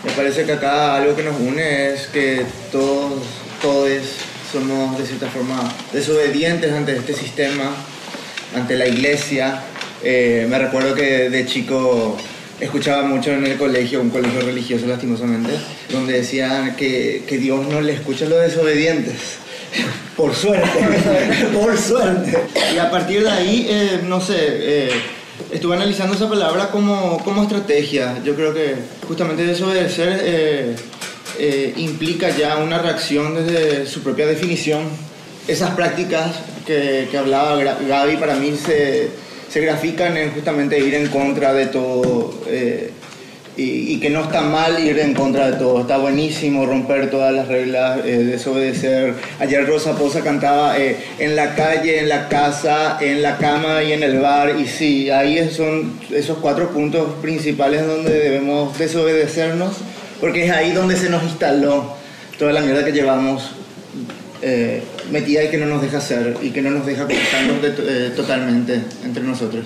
[0.05, 3.23] Me parece que acá algo que nos une es que todos,
[3.61, 3.91] todos
[4.53, 7.75] somos de cierta forma desobedientes ante este sistema,
[8.55, 9.61] ante la iglesia.
[10.03, 12.17] Eh, me recuerdo que de chico
[12.61, 15.53] escuchaba mucho en el colegio, un colegio religioso lastimosamente,
[15.91, 19.39] donde decían que, que Dios no le escucha a los desobedientes.
[20.17, 20.69] Por suerte,
[21.53, 22.39] por suerte.
[22.75, 24.91] Y a partir de ahí, eh, no sé, eh,
[25.53, 28.19] estuve analizando esa palabra como, como, estrategia.
[28.25, 28.77] Yo creo que
[29.07, 30.77] justamente desobedecer eh,
[31.39, 34.85] eh, implica ya una reacción desde su propia definición.
[35.47, 36.37] Esas prácticas
[36.67, 39.11] que, que hablaba Gaby para mí se,
[39.49, 42.35] se, grafican en justamente ir en contra de todo.
[42.49, 42.91] Eh,
[43.57, 47.33] y, y, que no está mal ir en contra de todo, está buenísimo romper todas
[47.33, 49.15] las reglas, eh, desobedecer.
[49.39, 53.93] Ayer Rosa Posa cantaba eh, en la calle, en la casa, en la cama y
[53.93, 59.77] en el bar, y sí, ahí son esos cuatro puntos principales donde debemos desobedecernos,
[60.21, 61.95] porque es ahí donde se nos instaló
[62.39, 63.53] toda la mierda que llevamos
[64.43, 67.75] eh, metida y que no nos deja hacer y que no nos deja conectarnos de,
[67.79, 69.65] eh, totalmente entre nosotros.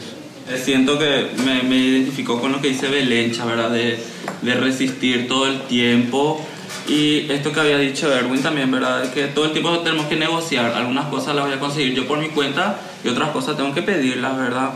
[0.62, 3.70] Siento que me, me identificó con lo que dice Belencha, ¿verdad?
[3.70, 3.98] De,
[4.42, 6.44] de, resistir todo el tiempo.
[6.88, 9.12] Y esto que había dicho Erwin también, ¿verdad?
[9.12, 10.72] Que todo el tiempo tenemos que negociar.
[10.72, 13.82] Algunas cosas las voy a conseguir yo por mi cuenta y otras cosas tengo que
[13.82, 14.70] pedirlas, ¿verdad?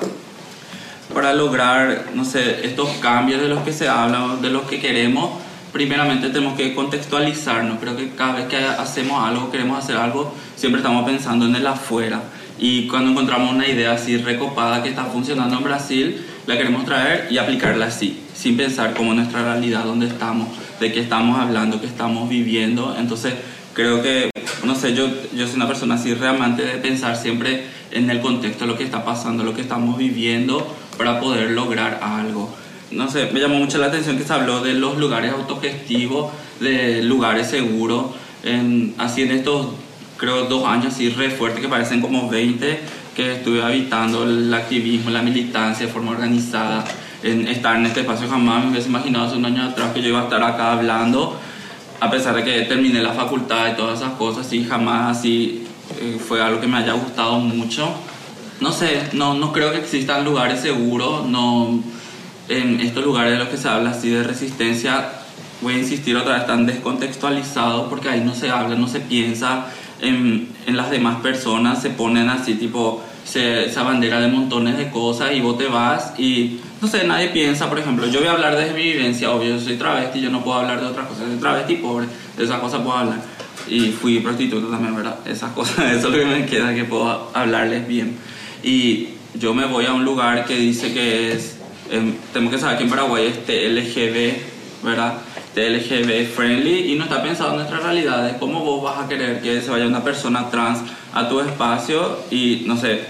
[1.12, 5.41] Para lograr, no sé, estos cambios de los que se habla, de los que queremos,
[5.75, 7.81] primeramente tenemos que contextualizarnos.
[7.81, 11.66] Creo que cada vez que hacemos algo, queremos hacer algo, siempre estamos pensando en el
[11.66, 12.22] afuera.
[12.61, 17.27] Y cuando encontramos una idea así recopada que está funcionando en Brasil, la queremos traer
[17.29, 20.49] y aplicarla así, sin pensar como nuestra realidad, dónde estamos,
[20.79, 22.95] de qué estamos hablando, qué estamos viviendo.
[22.97, 23.35] Entonces,
[23.72, 24.31] creo que,
[24.62, 28.66] no sé, yo, yo soy una persona así realmente de pensar siempre en el contexto,
[28.66, 32.55] lo que está pasando, lo que estamos viviendo, para poder lograr algo.
[32.95, 37.03] No sé, me llamó mucho la atención que se habló de los lugares autogestivos, de
[37.03, 38.07] lugares seguros,
[38.42, 39.68] en, así en estos
[40.16, 42.78] creo dos años así re que parecen como 20
[43.14, 46.84] que estuve habitando el activismo, la militancia de forma organizada,
[47.22, 50.09] en estar en este espacio jamás me hubiese imaginado hace un año atrás que yo
[50.09, 51.38] iba a estar acá hablando,
[52.01, 55.64] a pesar de que terminé la facultad y todas esas cosas, y jamás así
[56.01, 57.88] eh, fue algo que me haya gustado mucho.
[58.61, 61.82] No sé, no, no creo que existan lugares seguros, no,
[62.49, 65.11] en estos lugares de los que se habla así de resistencia,
[65.61, 69.66] voy a insistir otra vez, están descontextualizados porque ahí no se habla, no se piensa
[70.01, 75.32] en, en, las demás personas se ponen así, tipo, se, bandera de montones de cosas
[75.32, 78.57] y vos te vas y, no sé, nadie piensa, por ejemplo, yo voy a hablar
[78.57, 81.38] desde mi vivencia, obvio, yo soy travesti, yo no puedo hablar de otras cosas, soy
[81.38, 83.20] travesti pobre, de esas cosas puedo hablar.
[83.66, 85.16] Y fui prostituta también, ¿verdad?
[85.24, 88.16] Esas cosas, eso es lo que me queda, que puedo hablarles bien.
[88.62, 91.59] Y yo me voy a un lugar que dice que es,
[91.91, 95.14] eh, tenemos que saber que en Paraguay es TLGB, ¿verdad?
[95.57, 98.37] LGBT friendly y no está pensado en nuestras realidades.
[98.39, 100.80] ¿Cómo vos vas a querer que se vaya una persona trans
[101.12, 103.03] a tu espacio y, no sé,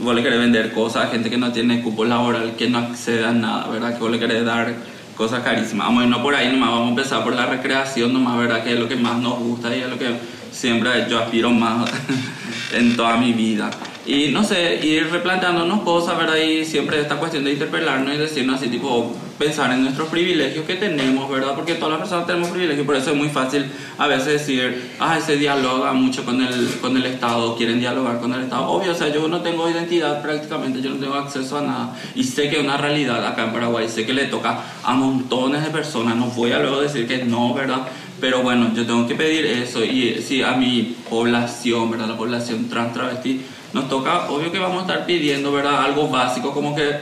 [0.00, 3.24] vos le querés vender cosas a gente que no tiene cupo laboral, que no accede
[3.24, 3.94] a nada, ¿verdad?
[3.94, 4.74] Que vos le querés dar
[5.16, 5.88] cosas carísimas.
[5.88, 8.62] Vamos a irnos por ahí nomás, vamos a empezar por la recreación nomás, ¿verdad?
[8.64, 10.14] Que es lo que más nos gusta y es lo que
[10.52, 11.90] siempre yo aspiro más
[12.72, 13.70] en toda mi vida.
[14.06, 16.36] Y no sé, ir replanteándonos cosas, ¿verdad?
[16.36, 20.74] Y siempre esta cuestión de interpelarnos y decirnos así, tipo, pensar en nuestros privilegios que
[20.74, 21.54] tenemos, ¿verdad?
[21.54, 23.66] Porque todas las personas tenemos privilegios, por eso es muy fácil
[23.98, 28.32] a veces decir, ah, se dialoga mucho con el, con el Estado, quieren dialogar con
[28.32, 28.68] el Estado.
[28.68, 31.96] Obvio, o sea, yo no tengo identidad prácticamente, yo no tengo acceso a nada.
[32.14, 35.62] Y sé que es una realidad acá en Paraguay, sé que le toca a montones
[35.62, 37.86] de personas, no voy a luego decir que no, ¿verdad?
[38.20, 42.08] Pero bueno, yo tengo que pedir eso y si a mi población, ¿verdad?
[42.08, 43.40] La población trans travesti
[43.72, 45.84] nos toca, obvio que vamos a estar pidiendo, ¿verdad?
[45.84, 46.96] Algo básico, como que,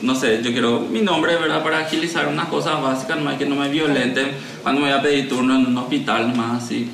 [0.00, 1.62] no sé, yo quiero mi nombre, ¿verdad?
[1.62, 5.02] Para agilizar unas cosas básicas, no hay que no me violenten cuando me voy a
[5.02, 6.90] pedir turno en un hospital, más así.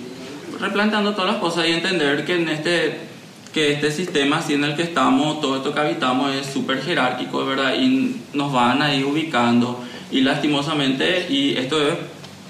[0.60, 3.12] Replanteando todas las cosas y entender que en este
[3.52, 7.44] que este sistema así en el que estamos, todo esto que habitamos es súper jerárquico,
[7.44, 7.74] ¿verdad?
[7.78, 9.78] Y nos van ahí ubicando
[10.10, 11.94] y lastimosamente, y esto es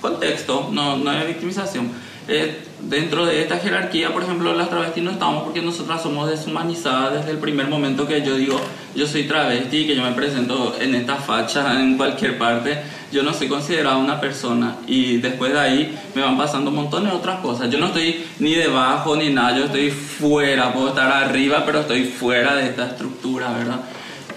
[0.01, 1.91] contexto, no, no es victimización,
[2.29, 7.15] eh, dentro de esta jerarquía, por ejemplo, las travestis no estamos porque nosotras somos deshumanizadas
[7.15, 8.61] desde el primer momento que yo digo
[8.95, 12.79] yo soy travesti, que yo me presento en esta facha en cualquier parte,
[13.11, 17.11] yo no soy considerada una persona y después de ahí me van pasando montón de
[17.11, 17.71] otras cosas.
[17.71, 22.05] Yo no estoy ni debajo ni nada, yo estoy fuera, puedo estar arriba, pero estoy
[22.05, 23.81] fuera de esta estructura, ¿verdad?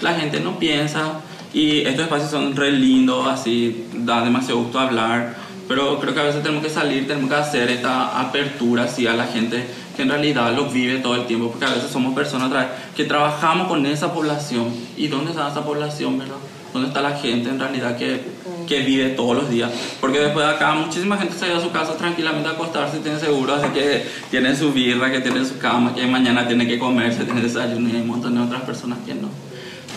[0.01, 1.21] La gente no piensa
[1.53, 6.23] y estos espacios son re lindos, así, da demasiado gusto hablar pero creo que a
[6.23, 10.09] veces tenemos que salir, tenemos que hacer esta apertura así a la gente que en
[10.09, 12.51] realidad lo vive todo el tiempo, porque a veces somos personas
[12.95, 14.73] que trabajamos con esa población.
[14.97, 16.35] ¿Y dónde está esa población, verdad?
[16.73, 18.21] ¿Dónde está la gente en realidad que,
[18.67, 19.71] que vive todos los días?
[20.01, 22.99] Porque después de acá muchísima gente se va a su casa tranquilamente a acostarse y
[22.99, 26.77] tiene seguro de que tiene su birra, que tiene su cama, que mañana tiene que
[26.77, 29.29] comerse, tiene desayuno y hay un montón de otras personas que no.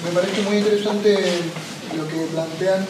[0.04, 1.40] Me parece muy interesante
[1.96, 2.86] lo que plantean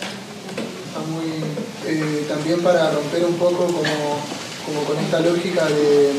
[1.06, 1.42] muy,
[1.90, 4.20] eh, también para romper un poco como,
[4.66, 6.12] como con esta lógica de,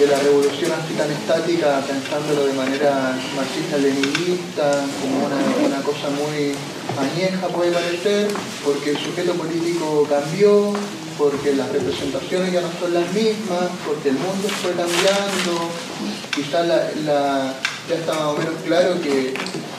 [0.00, 6.54] de, la revolución tan estática, pensándolo de manera marxista-leninista, como una, cosa muy
[6.96, 8.28] añeja puede parecer,
[8.64, 10.72] porque el sujeto político cambió,
[11.18, 15.68] porque las representaciones ya no son las mismas, porque el mundo fue cambiando,
[16.34, 17.54] quizá la, la,
[17.90, 19.34] ya está más o menos claro que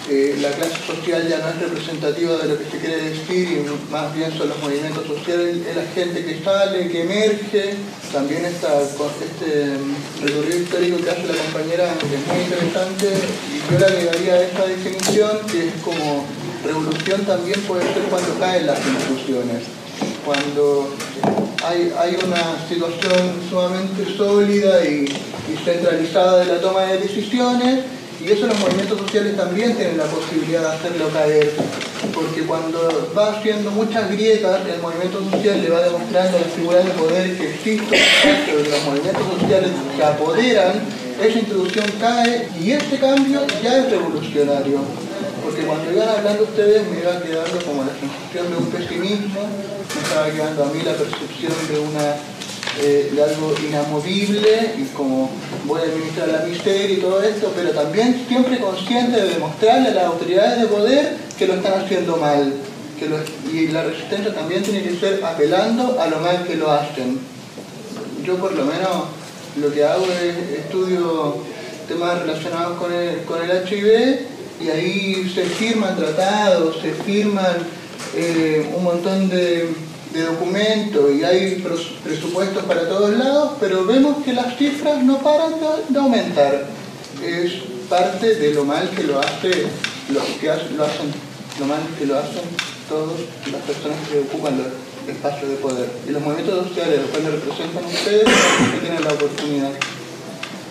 [0.09, 4.13] la clase social ya no es representativa de lo que se quiere decir y más
[4.15, 7.75] bien son los movimientos sociales, es la gente que sale, que emerge,
[8.11, 8.67] también este
[10.21, 13.07] recorrido histórico que hace la compañera es muy interesante.
[13.53, 16.25] Y yo le agregaría a esta definición que es como
[16.65, 19.63] revolución también puede ser cuando caen las instituciones,
[20.25, 20.89] cuando
[21.63, 28.31] hay, hay una situación sumamente sólida y, y centralizada de la toma de decisiones y
[28.31, 31.53] eso los movimientos sociales también tienen la posibilidad de hacerlo caer,
[32.13, 36.91] porque cuando va haciendo muchas grietas, el movimiento social le va demostrando la figura de
[36.91, 40.81] poder que existe de los movimientos sociales que apoderan,
[41.21, 44.79] esa introducción cae y este cambio ya es revolucionario.
[45.43, 49.41] Porque cuando iban hablando ustedes me iba quedando como la sensación de un pesimismo,
[49.95, 52.15] me estaba quedando a mí la percepción de una
[52.77, 55.29] eh, de algo inamovible y como
[55.65, 59.93] voy a administrar la miseria y todo esto, pero también siempre consciente de demostrarle a
[59.93, 62.53] las autoridades de poder que lo están haciendo mal.
[63.51, 67.19] Y la resistencia también tiene que ser apelando a lo mal que lo hacen.
[68.25, 69.05] Yo por lo menos
[69.59, 71.37] lo que hago es estudio
[71.87, 74.19] temas relacionados con el, con el HIV
[74.61, 77.57] y ahí se firman tratados, se firman
[78.15, 79.69] eh, un montón de
[80.13, 81.63] de documento y hay
[82.03, 85.53] presupuestos para todos lados, pero vemos que las cifras no paran
[85.89, 86.65] de, aumentar.
[87.23, 87.53] Es
[87.89, 89.67] parte de lo mal que lo hace,
[90.09, 91.13] lo que lo hacen,
[91.59, 92.43] lo mal que lo hacen
[92.89, 93.19] todas
[93.51, 94.67] las personas que ocupan los
[95.07, 95.89] espacios de poder.
[96.07, 99.71] Y los movimientos sociales, los cuales representan ustedes, que tienen la oportunidad.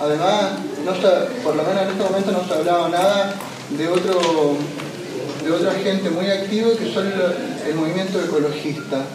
[0.01, 0.93] Además, no
[1.43, 3.35] por lo menos en este momento no se ha hablado nada
[3.71, 4.57] de otro
[5.49, 7.11] de otra gente muy activa que son
[7.67, 9.07] el movimiento ecologista.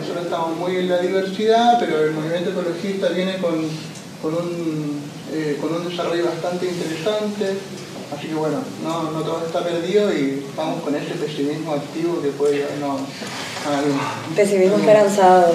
[0.00, 3.54] Nosotros estamos muy en la diversidad, pero el movimiento ecologista viene con,
[4.22, 5.00] con, un,
[5.32, 7.54] eh, con un desarrollo bastante interesante.
[8.12, 12.28] Así que bueno, no, no todo está perdido y vamos con ese pesimismo activo que
[12.28, 13.00] puede llevarnos
[13.66, 13.94] a algo.
[14.36, 15.54] Pesimismo esperanzado.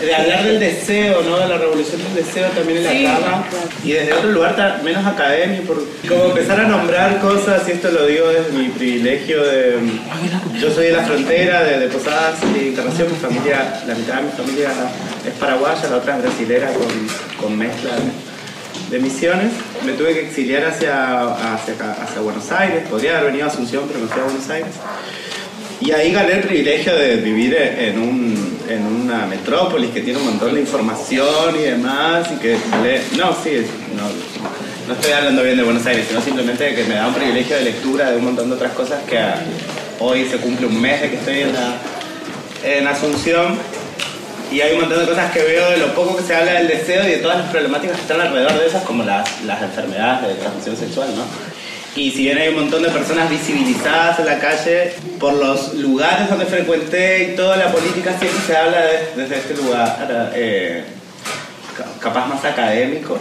[0.00, 1.38] De hablar del deseo, ¿no?
[1.38, 5.74] De la revolución del deseo también en la sí, Y desde otro lugar menos académico,
[6.08, 9.78] como empezar a nombrar cosas, y esto lo digo desde mi privilegio de...
[10.60, 14.30] Yo soy de la frontera, de, Posadas y Encarnación, mi familia, la mitad de mi
[14.30, 14.70] familia
[15.26, 17.90] es paraguaya, la otra es brasilera con, con mezcla
[18.92, 19.50] de misiones,
[19.86, 24.06] me tuve que exiliar hacia, hacia, Buenos Aires, podría haber venido a Asunción, pero me
[24.06, 24.70] fui a Buenos Aires.
[25.80, 30.26] Y ahí gané el privilegio de vivir en, un, en una metrópolis que tiene un
[30.26, 32.58] montón de información y demás, y que
[33.16, 33.64] no, sí,
[33.96, 34.10] no,
[34.86, 37.62] no estoy hablando bien de Buenos Aires, sino simplemente que me da un privilegio de
[37.62, 39.18] lectura de un montón de otras cosas que
[40.00, 41.78] hoy se cumple un mes de que estoy en, la,
[42.62, 43.56] en Asunción
[44.52, 46.68] y hay un montón de cosas que veo de lo poco que se habla del
[46.68, 50.28] deseo y de todas las problemáticas que están alrededor de esas, como las, las enfermedades
[50.28, 51.24] de transmisión sexual, ¿no?
[51.94, 56.28] Y si bien hay un montón de personas visibilizadas en la calle, por los lugares
[56.28, 58.80] donde frecuenté y toda la política siempre se habla
[59.14, 60.84] desde este lugar, eh,
[62.00, 63.18] capaz más académico.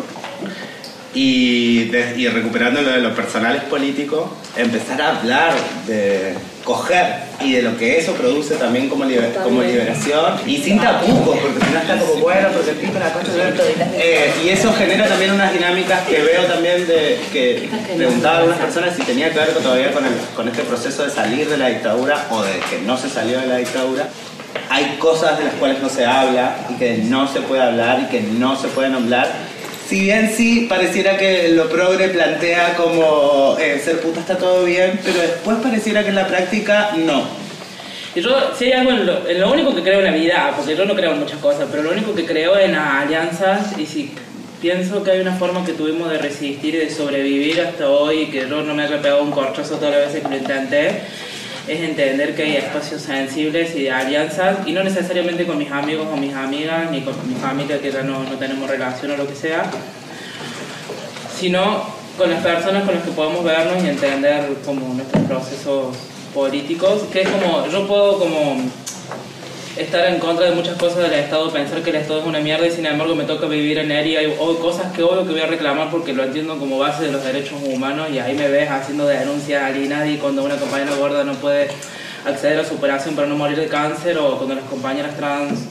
[1.13, 5.53] Y, de- y recuperando lo de los personales políticos, empezar a hablar
[5.87, 6.33] de
[6.63, 7.05] coger
[7.41, 11.65] y de lo que eso produce también como, liber- como liberación y sin tapujos, porque
[11.65, 13.31] si no está como bueno, porque el pico, la concha,
[13.95, 18.59] eh, y eso genera también unas dinámicas que veo también de que preguntaba a algunas
[18.59, 21.67] personas si tenía que ver todavía con, el- con este proceso de salir de la
[21.69, 24.07] dictadura o de que no se salió de la dictadura.
[24.69, 28.05] Hay cosas de las cuales no se habla y que no se puede hablar y
[28.11, 29.29] que no se pueden hablar.
[29.91, 34.97] Si bien sí pareciera que lo progre plantea como eh, ser puta está todo bien,
[35.03, 37.25] pero después pareciera que en la práctica no.
[38.15, 40.53] Y yo, si hay algo en lo, en lo único que creo en la vida,
[40.55, 43.77] porque yo no creo en muchas cosas, pero lo único que creo en las alianzas
[43.77, 44.13] y si
[44.61, 48.47] pienso que hay una forma que tuvimos de resistir y de sobrevivir hasta hoy que
[48.47, 51.01] yo no me haya pegado un corchazo todas las veces que lo intenté,
[51.67, 56.07] es entender que hay espacios sensibles y de alianzas, y no necesariamente con mis amigos
[56.11, 59.27] o mis amigas, ni con mi familia que ya no, no tenemos relación o lo
[59.27, 59.69] que sea,
[61.39, 61.83] sino
[62.17, 65.95] con las personas con las que podemos vernos y entender como nuestros procesos
[66.33, 68.57] políticos, que es como, yo puedo como
[69.77, 72.67] estar en contra de muchas cosas del Estado, pensar que el Estado es una mierda
[72.67, 75.41] y sin embargo me toca vivir en él y hay cosas que obvio que voy
[75.41, 78.69] a reclamar porque lo entiendo como base de los derechos humanos y ahí me ves
[78.69, 81.69] haciendo denuncias al INADI cuando una compañera gorda no puede
[82.25, 85.61] acceder a su operación para no morir de cáncer o cuando las compañeras trans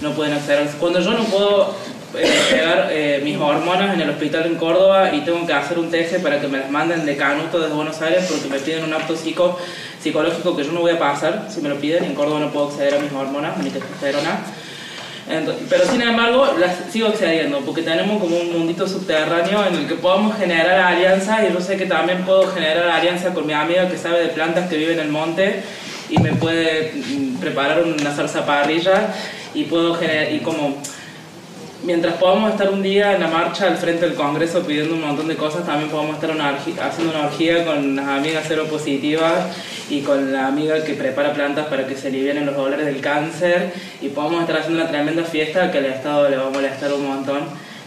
[0.00, 0.68] no pueden acceder.
[0.78, 1.74] Cuando yo no puedo
[2.14, 5.90] eh, pegar eh, mis hormonas en el hospital en Córdoba y tengo que hacer un
[5.90, 8.94] test para que me las manden de Canuto desde Buenos Aires porque me piden un
[8.94, 9.58] apto psico,
[10.10, 12.68] psicológico que yo no voy a pasar si me lo piden en Córdoba no puedo
[12.68, 14.38] acceder a mis hormonas ni testosterona.
[15.28, 19.88] Ento- pero sin embargo las sigo accediendo porque tenemos como un mundito subterráneo en el
[19.88, 23.88] que podemos generar alianzas y yo sé que también puedo generar alianza con mi amiga
[23.88, 25.62] que sabe de plantas que vive en el monte
[26.08, 29.08] y me puede mm, preparar una salsa parrilla
[29.54, 30.80] y puedo generar y como
[31.84, 35.28] mientras podamos estar un día en la marcha al frente del Congreso pidiendo un montón
[35.28, 39.56] de cosas, también podemos estar haciendo una orgía con las amigas seropositivas
[39.88, 43.72] y con la amiga que prepara plantas para que se alivien los dolores del cáncer
[44.00, 47.06] y podemos estar haciendo una tremenda fiesta que al Estado le va a molestar un
[47.06, 47.40] montón.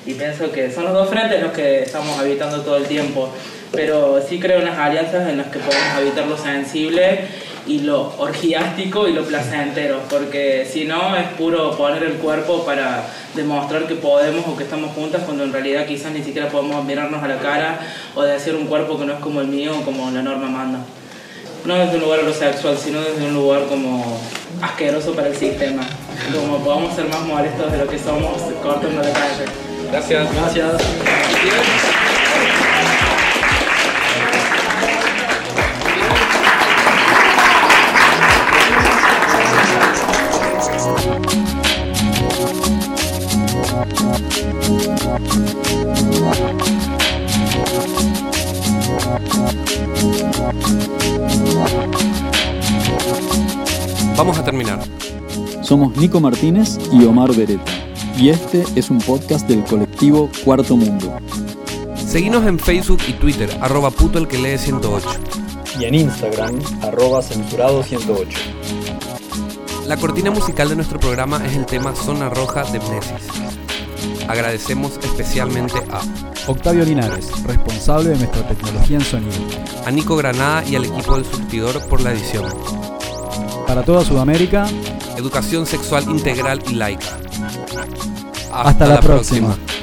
[0.05, 3.29] Y pienso que son los dos frentes los que estamos habitando todo el tiempo
[3.71, 7.27] pero sí creo en las alianzas en las que podemos habitar lo sensible
[7.67, 13.05] y lo orgiástico y lo placentero, porque si no es puro poner el cuerpo para
[13.35, 17.21] demostrar que podemos o que estamos juntas cuando en realidad quizás ni siquiera podemos mirarnos
[17.21, 17.79] a la cara
[18.15, 20.79] o decir un cuerpo que no es como el mío o como la norma manda.
[21.65, 24.19] No desde un lugar sexual, sino desde un lugar como
[24.61, 25.83] asqueroso para el sistema.
[26.33, 29.45] Como podamos ser más molestos de lo que somos, cortando la calle.
[29.91, 30.27] Gracias.
[30.33, 30.81] Gracias.
[55.69, 57.71] Somos Nico Martínez y Omar Beretta.
[58.17, 61.15] Y este es un podcast del colectivo Cuarto Mundo.
[61.95, 65.07] Seguinos en Facebook y Twitter, arroba puto el que lee 108.
[65.79, 68.39] Y en Instagram, arroba censurado 108.
[69.85, 73.27] La cortina musical de nuestro programa es el tema Zona Roja de Mnesis.
[74.27, 76.01] Agradecemos especialmente a
[76.47, 79.37] Octavio Linares, responsable de nuestra tecnología en sonido.
[79.85, 82.51] a Nico Granada y al equipo del surtidor por la edición.
[83.67, 84.67] Para toda Sudamérica,
[85.19, 87.19] Educación sexual integral y laica.
[88.53, 89.53] hasta, la, próxima.
[89.53, 89.78] próxima.